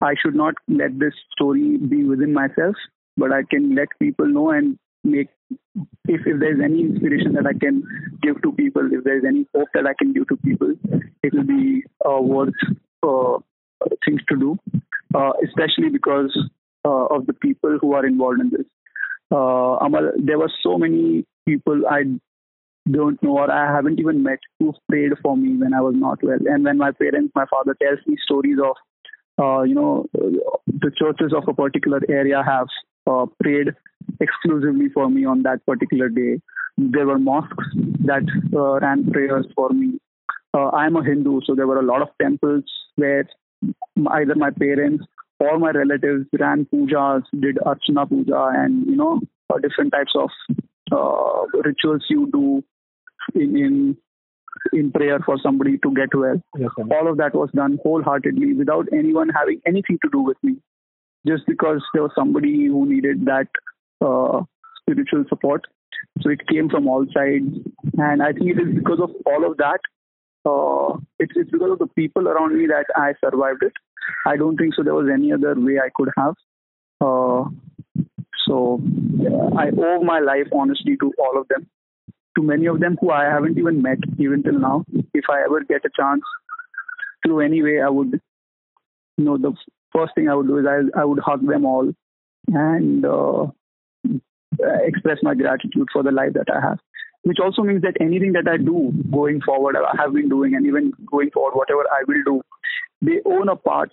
I 0.00 0.14
should 0.20 0.34
not 0.34 0.54
let 0.68 0.98
this 0.98 1.14
story 1.32 1.76
be 1.76 2.04
within 2.04 2.32
myself, 2.32 2.76
but 3.16 3.32
I 3.32 3.42
can 3.50 3.74
let 3.74 3.88
people 3.98 4.26
know 4.26 4.50
and 4.50 4.78
make 5.04 5.28
if 6.06 6.20
if 6.26 6.40
there's 6.40 6.60
any 6.62 6.82
inspiration 6.82 7.32
that 7.32 7.46
I 7.46 7.58
can 7.58 7.82
give 8.22 8.40
to 8.42 8.52
people, 8.52 8.88
if 8.92 9.04
there's 9.04 9.24
any 9.26 9.46
hope 9.54 9.68
that 9.74 9.86
I 9.86 9.94
can 9.98 10.12
give 10.12 10.28
to 10.28 10.36
people, 10.36 10.74
it 11.22 11.34
will 11.34 11.44
be 11.44 11.84
uh, 12.04 12.20
worth 12.20 12.54
uh, 13.02 13.38
things 14.04 14.20
to 14.28 14.36
do, 14.36 14.58
uh, 15.14 15.32
especially 15.44 15.88
because 15.90 16.36
uh, 16.84 17.06
of 17.06 17.26
the 17.26 17.32
people 17.32 17.78
who 17.80 17.94
are 17.94 18.06
involved 18.06 18.40
in 18.40 18.50
this. 18.50 18.66
Uh, 19.30 19.76
Amal, 19.80 20.12
there 20.18 20.38
were 20.38 20.52
so 20.62 20.76
many 20.78 21.24
people 21.46 21.82
I 21.88 22.02
don't 22.90 23.22
know 23.22 23.38
or 23.38 23.50
I 23.50 23.74
haven't 23.74 24.00
even 24.00 24.22
met 24.22 24.40
who 24.58 24.74
prayed 24.88 25.12
for 25.22 25.36
me 25.36 25.56
when 25.56 25.72
I 25.72 25.80
was 25.80 25.94
not 25.96 26.22
well. 26.22 26.38
And 26.46 26.64
when 26.64 26.78
my 26.78 26.90
parents, 26.90 27.32
my 27.34 27.46
father 27.46 27.76
tells 27.80 28.00
me 28.06 28.16
stories 28.24 28.58
of, 28.62 28.76
uh, 29.40 29.62
you 29.62 29.74
know, 29.74 30.06
the 30.12 30.90
churches 30.96 31.32
of 31.34 31.48
a 31.48 31.54
particular 31.54 32.00
area 32.08 32.42
have 32.44 32.68
uh, 33.10 33.26
prayed 33.42 33.68
exclusively 34.20 34.88
for 34.92 35.08
me 35.08 35.24
on 35.24 35.42
that 35.42 35.64
particular 35.66 36.08
day. 36.08 36.40
There 36.76 37.06
were 37.06 37.18
mosques 37.18 37.66
that 38.04 38.22
uh, 38.54 38.80
ran 38.80 39.10
prayers 39.10 39.46
for 39.54 39.70
me. 39.70 40.00
Uh, 40.54 40.70
I'm 40.70 40.96
a 40.96 41.04
Hindu, 41.04 41.40
so 41.46 41.54
there 41.54 41.66
were 41.66 41.78
a 41.78 41.84
lot 41.84 42.02
of 42.02 42.08
temples 42.20 42.64
where 42.96 43.28
either 44.12 44.34
my 44.34 44.50
parents 44.50 45.04
or 45.38 45.58
my 45.58 45.70
relatives 45.70 46.26
ran 46.38 46.66
pujas, 46.72 47.22
did 47.40 47.56
archana 47.56 48.08
puja, 48.08 48.50
and 48.54 48.86
you 48.86 48.96
know 48.96 49.20
uh, 49.50 49.58
different 49.58 49.92
types 49.92 50.12
of 50.14 50.30
uh, 50.92 51.46
rituals 51.64 52.04
you 52.08 52.28
do 52.32 52.62
in, 53.34 53.56
in 53.56 53.96
in 54.72 54.92
prayer 54.92 55.18
for 55.24 55.36
somebody 55.42 55.78
to 55.78 55.94
get 55.94 56.14
well. 56.14 56.40
Yes. 56.56 56.70
All 56.78 57.08
of 57.08 57.16
that 57.18 57.34
was 57.34 57.50
done 57.54 57.78
wholeheartedly 57.82 58.54
without 58.54 58.86
anyone 58.92 59.28
having 59.28 59.60
anything 59.66 59.98
to 60.02 60.10
do 60.10 60.20
with 60.20 60.36
me, 60.42 60.56
just 61.26 61.44
because 61.46 61.82
there 61.92 62.02
was 62.02 62.12
somebody 62.14 62.66
who 62.66 62.86
needed 62.86 63.24
that 63.26 63.48
uh, 64.04 64.42
spiritual 64.80 65.24
support. 65.28 65.64
So 66.20 66.30
it 66.30 66.46
came 66.48 66.68
from 66.68 66.88
all 66.88 67.06
sides, 67.14 67.54
and 67.98 68.22
I 68.22 68.32
think 68.32 68.50
it 68.50 68.60
is 68.60 68.74
because 68.74 69.00
of 69.00 69.10
all 69.26 69.50
of 69.50 69.56
that. 69.58 69.80
Uh, 70.44 70.98
it's, 71.18 71.32
it's 71.36 71.50
because 71.50 71.72
of 71.72 71.78
the 71.78 71.86
people 71.94 72.28
around 72.28 72.58
me 72.58 72.66
that 72.66 72.86
I 72.96 73.14
survived 73.24 73.62
it. 73.62 73.72
I 74.26 74.36
don't 74.36 74.56
think 74.56 74.74
so. 74.74 74.82
There 74.82 74.94
was 74.94 75.08
any 75.12 75.32
other 75.32 75.54
way 75.56 75.78
I 75.78 75.90
could 75.94 76.10
have. 76.16 76.34
Uh, 77.00 77.44
so 78.46 78.80
yeah, 79.16 79.50
I 79.56 79.70
owe 79.76 80.02
my 80.02 80.18
life 80.18 80.48
honestly 80.52 80.96
to 80.96 81.12
all 81.18 81.40
of 81.40 81.46
them 81.48 81.68
to 82.36 82.42
many 82.42 82.66
of 82.66 82.80
them 82.80 82.96
who 83.00 83.10
I 83.10 83.24
haven't 83.24 83.58
even 83.58 83.82
met 83.82 83.98
even 84.18 84.42
till 84.42 84.58
now. 84.58 84.84
If 85.14 85.24
I 85.30 85.42
ever 85.44 85.62
get 85.64 85.84
a 85.84 85.90
chance 85.94 86.22
through 87.24 87.40
any 87.40 87.62
way, 87.62 87.80
I 87.80 87.88
would, 87.88 88.20
you 89.16 89.24
know, 89.24 89.36
the 89.36 89.52
first 89.92 90.14
thing 90.14 90.28
I 90.28 90.34
would 90.34 90.46
do 90.46 90.58
is 90.58 90.66
I, 90.66 91.00
I 91.00 91.04
would 91.04 91.20
hug 91.20 91.46
them 91.46 91.64
all 91.64 91.92
and 92.48 93.04
uh, 93.04 93.46
express 94.84 95.18
my 95.22 95.34
gratitude 95.34 95.88
for 95.92 96.02
the 96.02 96.10
life 96.10 96.32
that 96.34 96.50
I 96.52 96.60
have. 96.60 96.78
Which 97.24 97.38
also 97.40 97.62
means 97.62 97.82
that 97.82 97.96
anything 98.00 98.32
that 98.32 98.48
I 98.48 98.56
do 98.56 98.92
going 99.12 99.40
forward, 99.42 99.76
I 99.76 100.02
have 100.02 100.12
been 100.12 100.28
doing, 100.28 100.54
and 100.56 100.66
even 100.66 100.92
going 101.06 101.30
forward, 101.30 101.54
whatever 101.54 101.82
I 101.82 102.02
will 102.08 102.22
do, 102.24 102.42
they 103.00 103.20
own 103.24 103.48
a 103.48 103.54
part, 103.54 103.90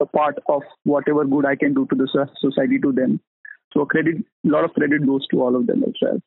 a 0.00 0.06
part 0.06 0.38
of 0.48 0.62
whatever 0.84 1.26
good 1.26 1.44
I 1.44 1.54
can 1.54 1.74
do 1.74 1.86
to 1.90 1.94
the 1.94 2.08
society 2.40 2.78
to 2.78 2.92
them. 2.92 3.20
So 3.74 3.84
credit, 3.84 4.16
a 4.18 4.48
lot 4.48 4.64
of 4.64 4.72
credit 4.72 5.06
goes 5.06 5.26
to 5.28 5.42
all 5.42 5.54
of 5.54 5.66
them 5.66 5.82
as 5.82 5.92
well. 6.00 6.18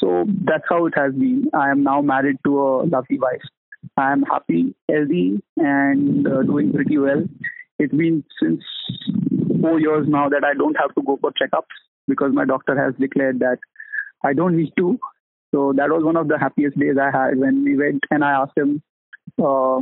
So 0.00 0.26
that's 0.44 0.64
how 0.68 0.86
it 0.86 0.94
has 0.96 1.12
been. 1.12 1.48
I 1.54 1.70
am 1.70 1.82
now 1.82 2.00
married 2.02 2.36
to 2.44 2.60
a 2.60 2.70
lovely 2.84 3.18
wife. 3.18 3.42
I 3.96 4.12
am 4.12 4.22
happy, 4.22 4.74
healthy, 4.90 5.42
and 5.56 6.26
uh, 6.26 6.42
doing 6.42 6.72
pretty 6.72 6.98
well. 6.98 7.24
It's 7.78 7.94
been 7.94 8.24
since 8.42 8.62
four 9.60 9.80
years 9.80 10.06
now 10.08 10.28
that 10.28 10.44
I 10.44 10.54
don't 10.54 10.76
have 10.76 10.94
to 10.94 11.02
go 11.02 11.18
for 11.20 11.30
checkups 11.30 11.76
because 12.08 12.32
my 12.32 12.44
doctor 12.44 12.76
has 12.82 12.94
declared 12.98 13.40
that 13.40 13.58
I 14.24 14.32
don't 14.32 14.56
need 14.56 14.72
to. 14.78 14.98
So 15.54 15.72
that 15.76 15.90
was 15.90 16.04
one 16.04 16.16
of 16.16 16.28
the 16.28 16.38
happiest 16.38 16.78
days 16.78 16.96
I 17.00 17.16
had 17.16 17.38
when 17.38 17.64
we 17.64 17.76
went 17.76 18.02
and 18.10 18.24
I 18.24 18.32
asked 18.32 18.56
him, 18.56 18.82
uh, 19.42 19.78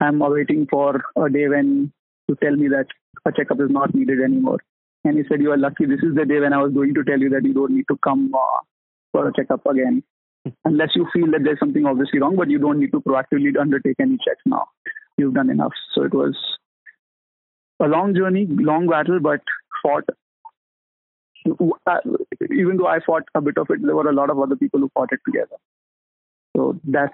I'm 0.00 0.20
awaiting 0.20 0.66
for 0.70 1.02
a 1.16 1.30
day 1.30 1.48
when 1.48 1.92
to 2.28 2.36
tell 2.42 2.56
me 2.56 2.68
that 2.68 2.86
a 3.24 3.32
checkup 3.32 3.60
is 3.60 3.70
not 3.70 3.94
needed 3.94 4.20
anymore. 4.20 4.58
And 5.04 5.16
he 5.18 5.24
said, 5.28 5.40
You 5.40 5.52
are 5.52 5.58
lucky. 5.58 5.86
This 5.86 6.00
is 6.02 6.14
the 6.14 6.24
day 6.24 6.40
when 6.40 6.52
I 6.52 6.62
was 6.62 6.72
going 6.72 6.94
to 6.94 7.04
tell 7.04 7.18
you 7.18 7.28
that 7.30 7.44
you 7.44 7.54
don't 7.54 7.74
need 7.74 7.86
to 7.88 7.96
come 7.98 8.32
uh, 8.34 8.58
for 9.12 9.28
a 9.28 9.32
checkup 9.32 9.64
again, 9.66 10.02
unless 10.64 10.90
you 10.96 11.06
feel 11.12 11.30
that 11.32 11.42
there's 11.44 11.58
something 11.60 11.86
obviously 11.86 12.18
wrong, 12.20 12.36
but 12.36 12.50
you 12.50 12.58
don't 12.58 12.80
need 12.80 12.92
to 12.92 13.00
proactively 13.00 13.56
undertake 13.60 13.96
any 14.00 14.16
checks 14.26 14.42
now. 14.46 14.66
You've 15.18 15.34
done 15.34 15.50
enough. 15.50 15.72
So 15.94 16.02
it 16.04 16.14
was 16.14 16.36
a 17.80 17.86
long 17.86 18.14
journey, 18.14 18.46
long 18.48 18.86
battle, 18.88 19.20
but 19.20 19.40
fought. 19.82 20.04
Even 21.44 22.76
though 22.76 22.86
I 22.86 23.00
fought 23.04 23.24
a 23.34 23.40
bit 23.40 23.58
of 23.58 23.66
it, 23.70 23.82
there 23.82 23.94
were 23.96 24.08
a 24.08 24.14
lot 24.14 24.30
of 24.30 24.38
other 24.38 24.56
people 24.56 24.80
who 24.80 24.90
fought 24.94 25.12
it 25.12 25.20
together. 25.26 25.56
So 26.56 26.78
that's 26.84 27.12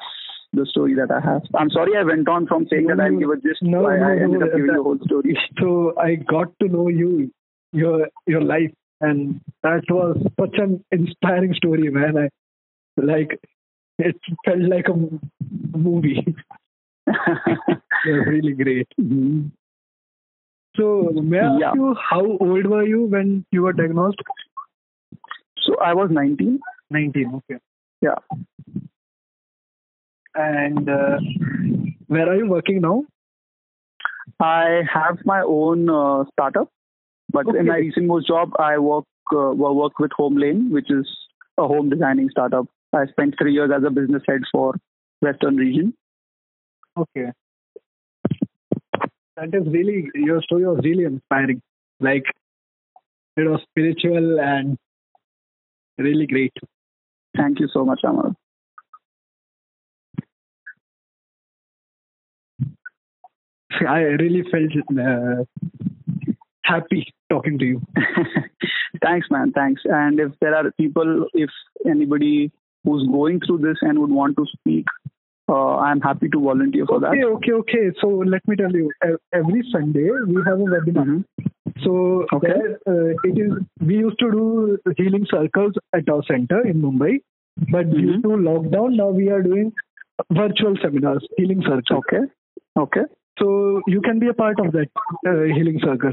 the 0.52 0.66
story 0.66 0.94
that 0.94 1.11
I 1.11 1.20
have. 1.20 1.42
I'm 1.54 1.70
sorry 1.70 1.96
I 1.96 2.02
went 2.02 2.28
on 2.28 2.46
from 2.46 2.66
saying 2.70 2.87
that 2.88 3.00
I'll 3.00 3.16
give 3.18 3.30
a 3.30 3.37
gist. 3.37 3.62
No, 3.62 3.87
I, 3.87 3.94
I 3.94 3.98
no, 3.98 4.24
ended 4.24 4.40
no, 4.40 4.46
up 4.46 4.52
giving 4.52 4.66
that- 4.68 4.76
the 4.76 4.82
whole 4.82 4.98
story. 5.04 5.38
So 5.61 5.94
I 5.98 6.16
got 6.16 6.52
to 6.61 6.68
know 6.68 6.88
you, 6.88 7.30
your 7.72 8.08
your 8.26 8.42
life, 8.42 8.72
and 9.00 9.40
that 9.62 9.82
was 9.90 10.16
such 10.40 10.56
an 10.58 10.84
inspiring 10.92 11.54
story, 11.54 11.90
man. 11.90 12.16
I 12.18 12.28
like 13.00 13.38
it 13.98 14.16
felt 14.44 14.61
like 14.61 14.88
a 14.88 14.92
m- 14.92 15.20
movie. 15.76 16.34
it 17.06 17.80
really 18.06 18.52
great. 18.52 18.88
Mhm. 19.00 19.50
So 20.76 21.11
may 21.12 21.38
I 21.40 21.46
ask 21.46 21.61
Yeah. 21.61 21.72
you 21.74 21.94
how 22.11 22.24
old 22.24 22.66
were 22.66 22.84
you 22.84 23.04
when 23.06 23.44
you 23.50 23.62
were 23.62 23.72
diagnosed? 23.72 24.20
So 25.62 25.76
I 25.80 25.94
was 25.94 26.11
19. 26.11 26.61
19. 26.90 27.34
Okay. 27.50 27.61
Yeah. 28.00 28.14
And 30.34 30.88
uh, 30.88 31.18
where 32.06 32.28
are 32.28 32.37
you 32.37 32.48
working 32.48 32.80
now? 32.80 33.04
I 34.40 34.82
have 34.92 35.18
my 35.24 35.40
own 35.42 35.88
uh, 35.90 36.24
startup, 36.32 36.70
but 37.30 37.46
Okay. 37.46 37.58
in 37.58 37.66
my 37.66 37.76
recent 37.76 38.06
most 38.06 38.26
job, 38.26 38.52
I 38.58 38.78
work 38.78 39.04
uh, 39.32 39.52
wo- 39.52 39.74
work 39.74 39.98
with 39.98 40.10
HomeLane, 40.18 40.70
which 40.70 40.90
is 40.90 41.06
a 41.58 41.66
home 41.66 41.90
designing 41.90 42.30
startup. 42.30 42.66
I 42.94 43.06
spent 43.06 43.34
three 43.38 43.52
years 43.52 43.70
as 43.74 43.82
a 43.84 43.90
business 43.90 44.22
head 44.26 44.40
for 44.50 44.74
Western 45.20 45.56
region. 45.56 45.94
Okay. 46.96 47.32
That 49.36 49.54
is 49.54 49.66
really 49.66 50.10
your 50.14 50.42
story 50.42 50.66
was 50.66 50.80
really 50.82 51.04
inspiring. 51.04 51.60
Like 52.00 52.24
it 53.36 53.42
was 53.42 53.60
spiritual 53.70 54.40
and 54.40 54.76
really 55.98 56.26
great. 56.26 56.52
Thank 57.36 57.60
you 57.60 57.68
so 57.72 57.84
much, 57.84 58.00
Amar. 58.04 58.34
I 63.86 64.00
really 64.00 64.42
felt 64.50 64.72
uh, 64.98 65.44
happy 66.68 67.07
talking 67.31 67.59
to 67.59 67.64
you. 67.64 67.81
Thanks, 69.02 69.28
man. 69.31 69.52
Thanks. 69.52 69.83
And 69.85 70.20
if 70.20 70.33
there 70.40 70.54
are 70.54 70.70
people, 70.72 71.26
if 71.35 71.50
anybody 71.87 72.50
who's 72.85 73.07
going 73.09 73.40
through 73.46 73.59
this 73.59 73.76
and 73.83 73.98
would 73.98 74.11
want 74.11 74.37
to 74.37 74.46
speak, 74.57 74.87
uh, 75.48 75.76
I'm 75.76 76.00
happy 76.00 76.28
to 76.28 76.40
volunteer 76.40 76.87
for 76.87 77.00
that. 77.00 77.09
okay, 77.11 77.24
okay. 77.24 77.52
Okay. 77.61 77.96
So 78.00 78.09
let 78.35 78.46
me 78.46 78.57
tell 78.57 78.70
you, 78.72 78.90
every 79.33 79.62
Sunday 79.72 80.09
we 80.26 80.37
have 80.46 80.61
a 80.61 80.68
webinar. 80.74 81.07
Mhm. 81.07 81.24
So 81.85 82.26
Okay. 82.37 82.48
there, 82.54 82.78
uh, 82.94 83.14
it 83.31 83.38
is. 83.46 83.52
We 83.90 83.96
used 83.98 84.18
to 84.24 84.31
do 84.31 84.94
healing 84.98 85.26
circles 85.31 85.74
at 86.00 86.09
our 86.16 86.22
center 86.31 86.61
in 86.72 86.83
Mumbai, 86.87 87.12
but 87.76 87.90
due 87.90 88.12
Mhm. 88.16 88.22
to 88.26 88.28
lockdown, 88.50 88.96
now 89.02 89.09
we 89.20 89.28
are 89.37 89.42
doing 89.42 89.72
virtual 90.42 90.76
seminars, 90.85 91.26
healing 91.38 91.62
circles. 91.70 92.00
Okay. 92.02 92.22
Okay. 92.87 93.07
So 93.40 93.81
you 93.87 94.00
can 94.09 94.18
be 94.18 94.28
a 94.28 94.35
part 94.35 94.61
of 94.66 94.72
that 94.72 94.88
uh, 95.33 95.42
healing 95.57 95.81
circle. 95.85 96.12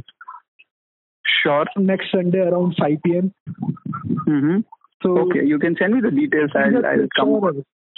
Sure. 1.43 1.65
Next 1.77 2.11
Sunday 2.11 2.39
around 2.39 2.75
5 2.79 2.97
p.m. 3.05 3.33
Mm-hmm. 4.27 4.59
So 5.03 5.19
Okay, 5.19 5.45
you 5.45 5.59
can 5.59 5.75
send 5.79 5.93
me 5.93 6.01
the 6.01 6.11
details. 6.11 6.51
I'll, 6.55 6.85
I'll 6.85 7.07
come 7.15 7.41
sure, 7.41 7.53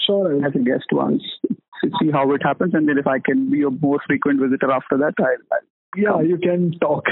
sure. 0.05 0.45
as 0.45 0.53
a 0.55 0.59
guest 0.59 0.85
once 0.91 1.23
to 1.49 1.89
see 2.01 2.11
how 2.11 2.31
it 2.33 2.41
happens, 2.43 2.73
and 2.73 2.87
then 2.87 2.97
if 2.97 3.07
I 3.07 3.19
can 3.19 3.51
be 3.51 3.63
a 3.63 3.69
more 3.69 3.99
frequent 4.05 4.41
visitor 4.41 4.71
after 4.71 4.97
that, 4.97 5.13
I'll. 5.19 5.59
Yeah, 5.95 6.21
you 6.21 6.37
can 6.37 6.77
talk. 6.79 7.05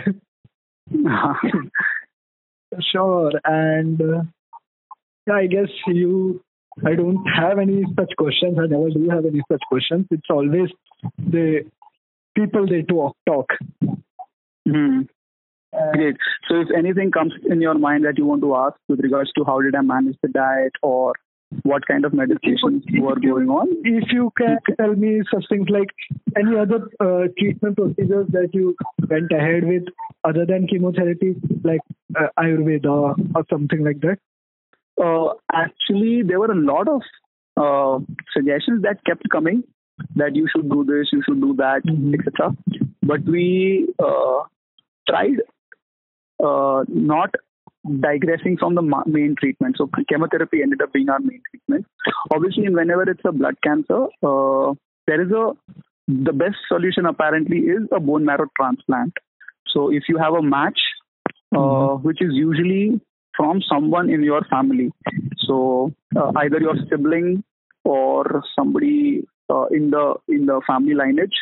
Sure. 2.91 3.31
And 3.43 4.01
uh, 4.01 4.23
yeah, 5.27 5.33
I 5.33 5.47
guess 5.47 5.69
you, 5.87 6.41
I 6.85 6.95
don't 6.95 7.23
have 7.25 7.59
any 7.59 7.83
such 7.97 8.13
questions. 8.17 8.57
I 8.59 8.67
never 8.67 8.89
do 8.89 9.07
have 9.09 9.25
any 9.25 9.41
such 9.51 9.61
questions. 9.69 10.07
It's 10.11 10.29
always 10.29 10.69
the 11.17 11.61
people 12.35 12.67
they 12.67 12.81
talk. 12.81 13.15
talk. 13.27 13.47
Hmm. 14.67 15.01
Uh, 15.73 15.91
Great. 15.93 16.15
So 16.47 16.61
if 16.61 16.67
anything 16.77 17.11
comes 17.11 17.33
in 17.49 17.61
your 17.61 17.73
mind 17.77 18.05
that 18.05 18.17
you 18.17 18.25
want 18.25 18.41
to 18.41 18.55
ask 18.55 18.75
with 18.87 18.99
regards 19.01 19.31
to 19.37 19.43
how 19.45 19.61
did 19.61 19.75
I 19.75 19.81
manage 19.81 20.17
the 20.21 20.29
diet 20.29 20.71
or 20.81 21.13
what 21.63 21.85
kind 21.87 22.05
of 22.05 22.11
medications 22.11 22.83
were 22.99 23.15
going 23.19 23.49
on, 23.49 23.67
if 23.83 24.11
you 24.11 24.31
can 24.37 24.57
tell 24.77 24.95
me 24.95 25.21
such 25.33 25.45
things 25.49 25.67
like 25.69 25.89
any 26.37 26.57
other 26.57 26.89
uh, 26.99 27.27
treatment 27.37 27.77
procedures 27.77 28.27
that 28.29 28.49
you 28.53 28.75
went 29.09 29.31
ahead 29.31 29.63
with 29.65 29.83
other 30.23 30.45
than 30.45 30.67
chemotherapy, 30.67 31.35
like 31.63 31.81
uh, 32.19 32.27
Ayurveda 32.39 33.15
or 33.35 33.45
something 33.49 33.83
like 33.83 33.99
that. 34.01 34.17
uh, 35.03 35.33
actually 35.53 36.23
there 36.23 36.39
were 36.39 36.51
a 36.51 36.55
lot 36.55 36.87
of 36.87 37.01
uh, 37.57 37.99
suggestions 38.33 38.81
that 38.83 39.03
kept 39.05 39.29
coming 39.29 39.63
that 40.15 40.35
you 40.35 40.47
should 40.53 40.69
do 40.69 40.83
this, 40.85 41.09
you 41.11 41.21
should 41.25 41.41
do 41.41 41.53
that, 41.57 41.81
Mhm. 41.85 42.13
etc. 42.17 42.55
But 43.03 43.23
we 43.23 43.87
uh, 43.99 44.43
tried 45.09 45.41
not 46.39 47.33
digressing 47.99 48.57
from 48.57 48.75
the 48.75 48.81
ma- 48.81 49.03
main 49.05 49.35
treatment. 49.39 49.75
So 49.77 49.89
chemotherapy 50.09 50.61
ended 50.61 50.81
up 50.81 50.93
being 50.93 51.09
our 51.09 51.19
main 51.19 51.41
treatment. 51.49 51.85
Obviously, 52.33 52.69
whenever 52.69 53.03
it's 53.09 53.21
a 53.25 53.31
blood 53.31 53.55
cancer, 53.63 54.07
uh, 54.23 54.73
there 55.07 55.21
is 55.21 55.31
a 55.31 55.53
the 56.07 56.33
best 56.33 56.57
solution 56.67 57.05
apparently 57.05 57.57
is 57.57 57.83
a 57.91 57.99
bone 57.99 58.25
marrow 58.25 58.47
transplant. 58.55 59.13
So 59.67 59.91
if 59.91 60.03
you 60.07 60.17
have 60.17 60.33
a 60.33 60.41
match, 60.41 60.79
uh, 61.55 61.95
which 61.95 62.21
is 62.21 62.29
usually 62.33 63.01
from 63.35 63.61
someone 63.67 64.09
in 64.09 64.23
your 64.23 64.41
family, 64.49 64.91
so 65.39 65.93
uh, 66.15 66.31
either 66.37 66.59
your 66.59 66.75
sibling 66.89 67.43
or 67.83 68.43
somebody 68.57 69.27
uh, 69.49 69.65
in 69.67 69.91
the 69.91 70.15
in 70.27 70.45
the 70.45 70.61
family 70.67 70.93
lineage. 70.93 71.35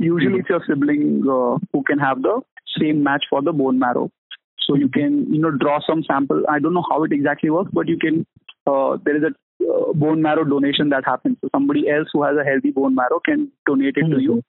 Usually, 0.00 0.40
it's 0.40 0.48
your 0.48 0.62
sibling 0.66 1.22
uh, 1.22 1.58
who 1.72 1.82
can 1.84 1.98
have 1.98 2.22
the 2.22 2.40
same 2.80 3.02
match 3.02 3.24
for 3.30 3.42
the 3.42 3.52
bone 3.52 3.78
marrow. 3.78 4.10
So 4.68 4.76
you 4.76 4.88
can 4.88 5.32
you 5.32 5.40
know 5.40 5.50
draw 5.50 5.80
some 5.88 6.02
sample. 6.04 6.42
I 6.48 6.58
don't 6.58 6.74
know 6.74 6.84
how 6.90 7.02
it 7.04 7.12
exactly 7.12 7.50
works, 7.50 7.70
but 7.72 7.88
you 7.88 7.98
can. 7.98 8.26
Uh, 8.66 8.98
there 9.04 9.16
is 9.16 9.22
a 9.22 9.32
uh, 9.64 9.92
bone 9.92 10.20
marrow 10.22 10.44
donation 10.44 10.90
that 10.90 11.04
happens. 11.04 11.38
So 11.40 11.48
somebody 11.54 11.88
else 11.88 12.08
who 12.12 12.22
has 12.22 12.36
a 12.36 12.44
healthy 12.44 12.70
bone 12.70 12.94
marrow 12.94 13.20
can 13.24 13.50
donate 13.66 13.96
it 13.96 14.08
to 14.10 14.20
you. 14.20 14.42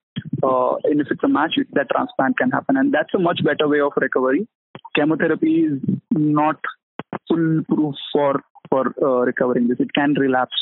Uh, 0.44 0.76
and 0.84 1.00
if 1.00 1.08
it's 1.10 1.24
a 1.24 1.28
match, 1.28 1.54
it, 1.56 1.68
that 1.74 1.88
transplant 1.90 2.38
can 2.38 2.52
happen, 2.52 2.78
and 2.78 2.94
that's 2.94 3.14
a 3.16 3.20
much 3.20 3.40
better 3.44 3.68
way 3.68 3.80
of 3.80 3.94
recovery. 3.96 4.48
Chemotherapy 4.96 5.68
is 5.70 5.80
not 6.12 6.58
foolproof 7.28 7.96
for 8.12 8.42
for 8.70 8.94
uh, 9.02 9.26
recovering 9.26 9.68
this. 9.68 9.80
It 9.80 9.94
can 9.94 10.14
relapse. 10.14 10.56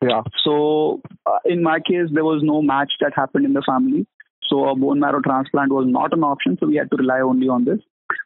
Yeah. 0.00 0.22
So 0.44 1.00
uh, 1.26 1.38
in 1.44 1.62
my 1.62 1.78
case, 1.80 2.08
there 2.12 2.24
was 2.24 2.42
no 2.44 2.62
match 2.62 2.92
that 3.00 3.12
happened 3.14 3.46
in 3.46 3.52
the 3.52 3.62
family. 3.66 4.06
So 4.48 4.68
a 4.68 4.76
bone 4.76 5.00
marrow 5.00 5.20
transplant 5.20 5.72
was 5.72 5.86
not 5.88 6.12
an 6.12 6.22
option. 6.22 6.56
So 6.60 6.66
we 6.66 6.76
had 6.76 6.90
to 6.90 6.96
rely 6.96 7.20
only 7.20 7.48
on 7.48 7.64
this. 7.64 7.80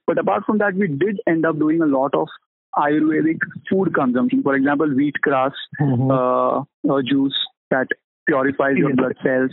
But 0.06 0.18
apart 0.18 0.44
from 0.44 0.58
that, 0.58 0.74
we 0.74 0.88
did 0.88 1.20
end 1.26 1.46
up 1.46 1.58
doing 1.58 1.82
a 1.82 1.86
lot 1.86 2.14
of 2.14 2.28
Ayurvedic 2.76 3.38
food 3.70 3.94
consumption. 3.94 4.42
For 4.42 4.54
example, 4.54 4.88
wheat 4.94 5.14
grass 5.22 5.52
uh, 5.80 6.60
uh, 6.60 7.02
juice 7.06 7.36
that 7.70 7.88
purifies 8.26 8.76
your 8.76 8.94
blood 8.94 9.16
cells. 9.22 9.50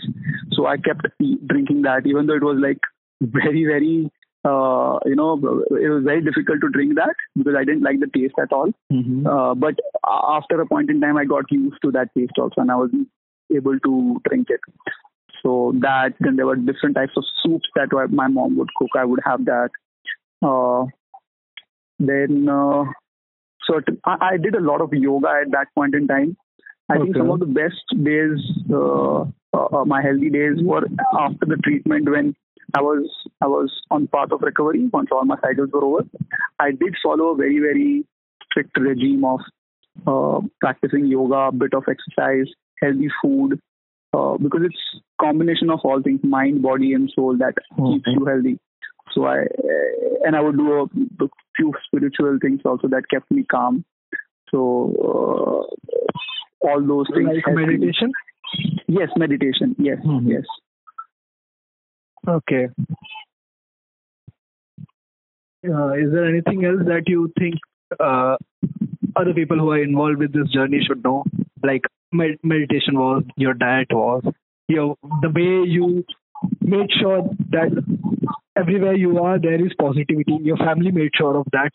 So 0.52 0.65
I 0.65 0.78
kept 0.78 1.06
drinking 1.48 1.84
that, 1.84 2.06
even 2.06 2.26
though 2.26 2.36
it 2.36 2.43
was 2.43 2.58
like 2.60 2.80
very, 3.22 3.65
very, 3.65 4.12
uh, 4.43 5.00
you 5.06 5.15
know, 5.15 5.36
it 5.36 5.89
was 5.89 6.04
very 6.04 6.22
difficult 6.22 6.60
to 6.62 6.69
drink 6.69 6.96
that 6.96 7.15
because 7.38 7.56
I 7.58 7.63
didn't 7.63 7.84
like 7.84 8.00
the 8.00 8.08
taste 8.13 8.36
at 8.41 8.52
all. 8.52 8.72
Mhm. 8.91 9.26
Uh, 9.26 9.56
but 9.56 9.76
after 10.06 10.60
a 10.60 10.65
point 10.67 10.89
in 10.89 11.00
time, 11.00 11.17
I 11.17 11.26
got 11.26 11.52
used 11.52 11.82
to 11.84 11.91
that 11.91 12.10
taste 12.17 12.38
also, 12.38 12.62
and 12.62 12.72
I 12.72 12.76
was 12.76 12.91
able 13.56 13.80
to 13.80 14.22
drink 14.28 14.50
it. 14.50 14.60
So 15.41 15.74
that, 15.80 16.13
then 16.19 16.36
there 16.38 16.46
were 16.46 16.56
different 16.56 16.96
types 16.96 17.13
of 17.17 17.24
soups 17.41 17.69
that 17.76 17.89
my 18.12 18.28
mom 18.28 18.58
would 18.58 18.69
cook. 18.76 18.89
I 18.96 19.06
would 19.06 19.19
have 19.26 19.46
that. 19.46 19.69
Uh, 20.43 20.86
then 21.99 22.47
uh, 22.49 22.84
certain, 23.65 23.99
I, 24.06 24.34
I 24.34 24.38
did 24.38 24.56
a 24.56 24.60
lot 24.60 24.82
of 24.82 24.93
yoga 24.93 25.29
at 25.45 25.51
that 25.51 25.67
point 25.75 25.95
in 25.95 26.08
time. 26.08 26.38
I 26.89 26.97
think 26.97 27.15
some 27.15 27.32
of 27.32 27.39
the 27.39 27.45
best 27.45 27.82
days, 28.03 28.39
uh, 28.71 29.21
uh, 29.21 29.82
uh, 29.82 29.86
my 29.86 30.01
healthy 30.01 30.29
days, 30.29 30.58
were 30.62 30.84
after 31.17 31.45
the 31.45 31.56
treatment 31.63 32.10
when 32.10 32.36
I 32.75 32.82
was 32.82 33.10
I 33.41 33.47
was 33.47 33.71
on 33.89 34.08
path 34.08 34.32
of 34.32 34.41
recovery. 34.41 34.89
Once 34.91 35.10
all 35.12 35.23
my 35.25 35.38
cycles 35.41 35.69
were 35.71 35.84
over, 35.84 36.01
I 36.60 36.71
did 36.71 36.95
follow 37.01 37.29
a 37.29 37.36
very 37.36 37.60
very 37.60 38.06
strict 38.45 38.77
regime 38.77 39.23
of 39.23 39.39
uh, 40.06 40.45
practicing 40.60 41.06
yoga, 41.08 41.36
a 41.36 41.51
bit 41.51 41.73
of 41.73 41.84
exercise, 41.88 42.47
healthy 42.82 43.10
food, 43.21 43.60
uh, 44.13 44.38
because 44.38 44.62
it's 44.65 45.01
combination 45.21 45.69
of 45.69 45.79
all 45.84 46.01
things, 46.01 46.19
mind, 46.23 46.62
body, 46.62 46.93
and 46.93 47.12
soul 47.15 47.38
that 47.38 47.53
keeps 47.77 48.08
you 48.08 48.25
healthy. 48.25 48.60
So 49.13 49.26
I 49.26 49.39
uh, 49.41 50.26
and 50.26 50.36
I 50.36 50.41
would 50.41 50.58
do 50.58 50.71
a, 50.73 50.84
a 51.23 51.28
few 51.56 51.73
spiritual 51.88 52.38
things 52.41 52.62
also 52.65 52.88
that 52.89 53.04
kept 53.10 53.30
me 53.32 53.43
calm. 53.43 53.84
So 54.49 54.93
uh, 55.10 56.67
all 56.67 56.82
those 56.88 57.08
things. 57.13 57.30
Like 57.45 57.56
me. 57.56 57.65
meditation. 57.65 58.12
Yes, 58.88 59.10
meditation. 59.17 59.76
Yes, 59.80 59.97
Mhm. 60.06 60.28
yes. 60.30 60.45
Okay. 62.28 62.67
Uh, 65.67 65.93
is 65.93 66.12
there 66.12 66.28
anything 66.28 66.65
else 66.65 66.82
that 66.88 67.04
you 67.08 67.32
think 67.39 67.56
uh, 67.99 68.36
other 69.15 69.34
people 69.34 69.58
who 69.58 69.71
are 69.71 69.82
involved 69.82 70.17
with 70.19 70.34
this 70.34 70.49
journey 70.52 70.82
should 70.86 71.04
know? 71.04 71.23
Like 71.63 71.84
med- 72.12 72.39
meditation 72.43 72.97
was, 72.99 73.23
your 73.38 73.54
diet 73.54 73.88
was, 73.91 74.23
your 74.67 74.97
the 75.21 75.30
way 75.30 75.67
you 75.69 76.06
made 76.62 76.89
sure 76.99 77.30
that 77.52 77.71
everywhere 78.58 78.96
you 78.96 79.20
are 79.20 79.39
there 79.39 79.63
is 79.66 79.74
positivity. 79.80 80.38
Your 80.42 80.58
family 80.58 80.92
made 80.92 81.12
sure 81.16 81.38
of 81.38 81.46
that. 81.52 81.72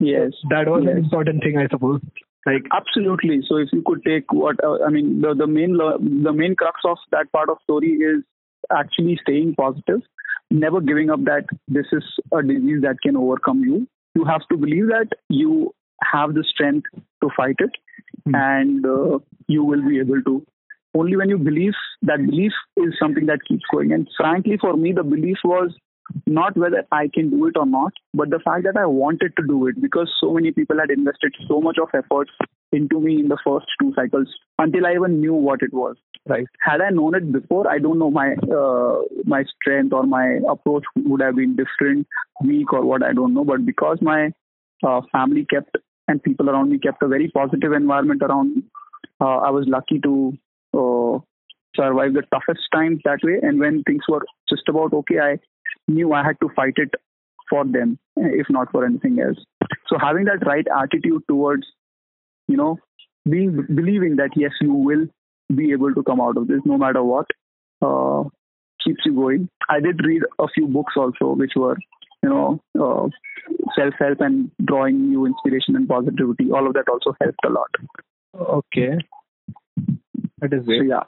Yes. 0.00 0.32
That 0.50 0.68
was 0.68 0.84
Yes. 0.84 0.92
an 0.92 1.04
important 1.04 1.42
thing, 1.42 1.58
I 1.58 1.66
suppose. 1.68 2.00
Like 2.46 2.66
Absolutely. 2.72 3.40
So 3.48 3.56
if 3.56 3.68
you 3.72 3.82
could 3.84 4.04
take 4.04 4.32
what 4.32 4.62
uh, 4.64 4.78
I 4.86 4.90
mean, 4.90 5.20
the 5.20 5.34
the 5.34 5.46
main 5.46 5.76
the 5.76 6.32
main 6.32 6.54
crux 6.56 6.80
of 6.84 6.98
that 7.10 7.30
part 7.32 7.50
of 7.50 7.58
story 7.64 7.90
is 8.10 8.22
actually 8.72 9.18
staying 9.22 9.54
positive, 9.56 10.00
never 10.50 10.80
giving 10.80 11.10
up 11.10 11.24
that 11.24 11.44
this 11.66 11.86
is 11.92 12.04
a 12.32 12.42
disease 12.42 12.82
that 12.82 13.00
can 13.02 13.16
overcome 13.16 13.64
you. 13.64 13.86
You 14.14 14.24
have 14.24 14.42
to 14.50 14.56
believe 14.56 14.86
that 14.88 15.08
you 15.28 15.74
have 16.12 16.34
the 16.34 16.44
strength 16.44 16.86
to 17.22 17.30
fight 17.36 17.56
it, 17.58 17.70
Hmm. 18.24 18.34
and 18.34 18.86
uh, 18.86 19.18
you 19.48 19.64
will 19.64 19.82
be 19.88 19.98
able 19.98 20.22
to. 20.22 20.44
Only 20.94 21.16
when 21.16 21.28
you 21.28 21.38
believe, 21.38 21.74
that 22.02 22.24
belief 22.24 22.52
is 22.76 22.94
something 22.98 23.26
that 23.26 23.44
keeps 23.48 23.64
going. 23.72 23.92
And 23.92 24.08
frankly, 24.16 24.56
for 24.60 24.76
me, 24.76 24.92
the 24.92 25.02
belief 25.02 25.38
was 25.44 25.74
not 26.26 26.56
whether 26.56 26.84
I 26.92 27.08
can 27.12 27.30
do 27.30 27.46
it 27.46 27.56
or 27.56 27.66
not, 27.66 27.92
but 28.14 28.30
the 28.30 28.38
fact 28.38 28.64
that 28.64 28.76
I 28.76 28.86
wanted 28.86 29.36
to 29.36 29.46
do 29.46 29.66
it 29.66 29.80
because 29.80 30.10
so 30.20 30.32
many 30.32 30.52
people 30.52 30.78
had 30.78 30.90
invested 30.90 31.34
so 31.46 31.60
much 31.60 31.78
of 31.80 31.88
efforts 31.94 32.30
into 32.72 33.00
me 33.00 33.20
in 33.20 33.28
the 33.28 33.38
first 33.44 33.66
two 33.80 33.92
cycles 33.94 34.28
until 34.58 34.86
I 34.86 34.94
even 34.94 35.20
knew 35.20 35.34
what 35.34 35.62
it 35.62 35.72
was. 35.72 35.96
right. 36.28 36.46
Had 36.60 36.80
I 36.80 36.90
known 36.90 37.14
it 37.14 37.32
before, 37.32 37.68
I 37.68 37.78
don't 37.78 37.98
know 37.98 38.10
my 38.10 38.34
uh, 38.34 39.00
my 39.24 39.44
strength 39.54 39.92
or 39.92 40.04
my 40.04 40.38
approach 40.48 40.84
would 40.96 41.22
have 41.22 41.36
been 41.36 41.56
different, 41.56 42.06
weak 42.44 42.72
or 42.72 42.84
what 42.84 43.02
I 43.02 43.12
don't 43.12 43.34
know. 43.34 43.44
But 43.44 43.64
because 43.64 43.98
my 44.02 44.30
uh, 44.86 45.00
family 45.12 45.46
kept 45.48 45.76
and 46.08 46.22
people 46.22 46.50
around 46.50 46.70
me 46.70 46.78
kept 46.78 47.02
a 47.02 47.08
very 47.08 47.30
positive 47.30 47.72
environment 47.72 48.22
around 48.22 48.56
me, 48.56 48.62
uh, 49.20 49.38
I 49.38 49.50
was 49.50 49.66
lucky 49.66 49.98
to 50.00 50.38
uh, 50.74 51.18
survive 51.74 52.14
the 52.14 52.22
toughest 52.32 52.66
times 52.74 53.00
that 53.04 53.20
way. 53.22 53.38
And 53.42 53.58
when 53.58 53.82
things 53.84 54.02
were 54.08 54.24
just 54.48 54.68
about 54.68 54.92
okay, 54.92 55.18
I 55.20 55.38
knew 55.88 56.12
I 56.12 56.22
had 56.22 56.38
to 56.40 56.50
fight 56.54 56.74
it 56.76 56.94
for 57.50 57.64
them, 57.64 57.98
if 58.16 58.46
not 58.50 58.70
for 58.70 58.84
anything 58.84 59.20
else. 59.20 59.38
So 59.88 59.98
having 59.98 60.26
that 60.26 60.46
right 60.46 60.66
attitude 60.82 61.22
towards, 61.28 61.66
you 62.46 62.56
know, 62.56 62.78
being 63.28 63.66
believing 63.74 64.16
that 64.16 64.30
yes, 64.36 64.52
you 64.60 64.72
will 64.72 65.06
be 65.54 65.72
able 65.72 65.94
to 65.94 66.02
come 66.02 66.20
out 66.20 66.36
of 66.36 66.46
this 66.46 66.60
no 66.64 66.78
matter 66.78 67.02
what, 67.02 67.26
uh, 67.82 68.24
keeps 68.84 69.00
you 69.04 69.14
going. 69.14 69.48
I 69.68 69.80
did 69.80 70.04
read 70.04 70.22
a 70.38 70.46
few 70.54 70.66
books 70.66 70.94
also, 70.96 71.34
which 71.34 71.52
were, 71.56 71.76
you 72.22 72.28
know, 72.28 72.60
uh, 72.78 73.08
self-help 73.76 74.20
and 74.20 74.50
drawing 74.64 75.08
new 75.08 75.26
inspiration 75.26 75.76
and 75.76 75.88
positivity. 75.88 76.50
All 76.52 76.66
of 76.66 76.74
that 76.74 76.88
also 76.88 77.14
helped 77.20 77.40
a 77.44 77.50
lot. 77.50 77.70
Okay. 78.34 78.98
That 80.40 80.52
is 80.52 80.64
So 80.66 80.72
yeah, 80.72 81.02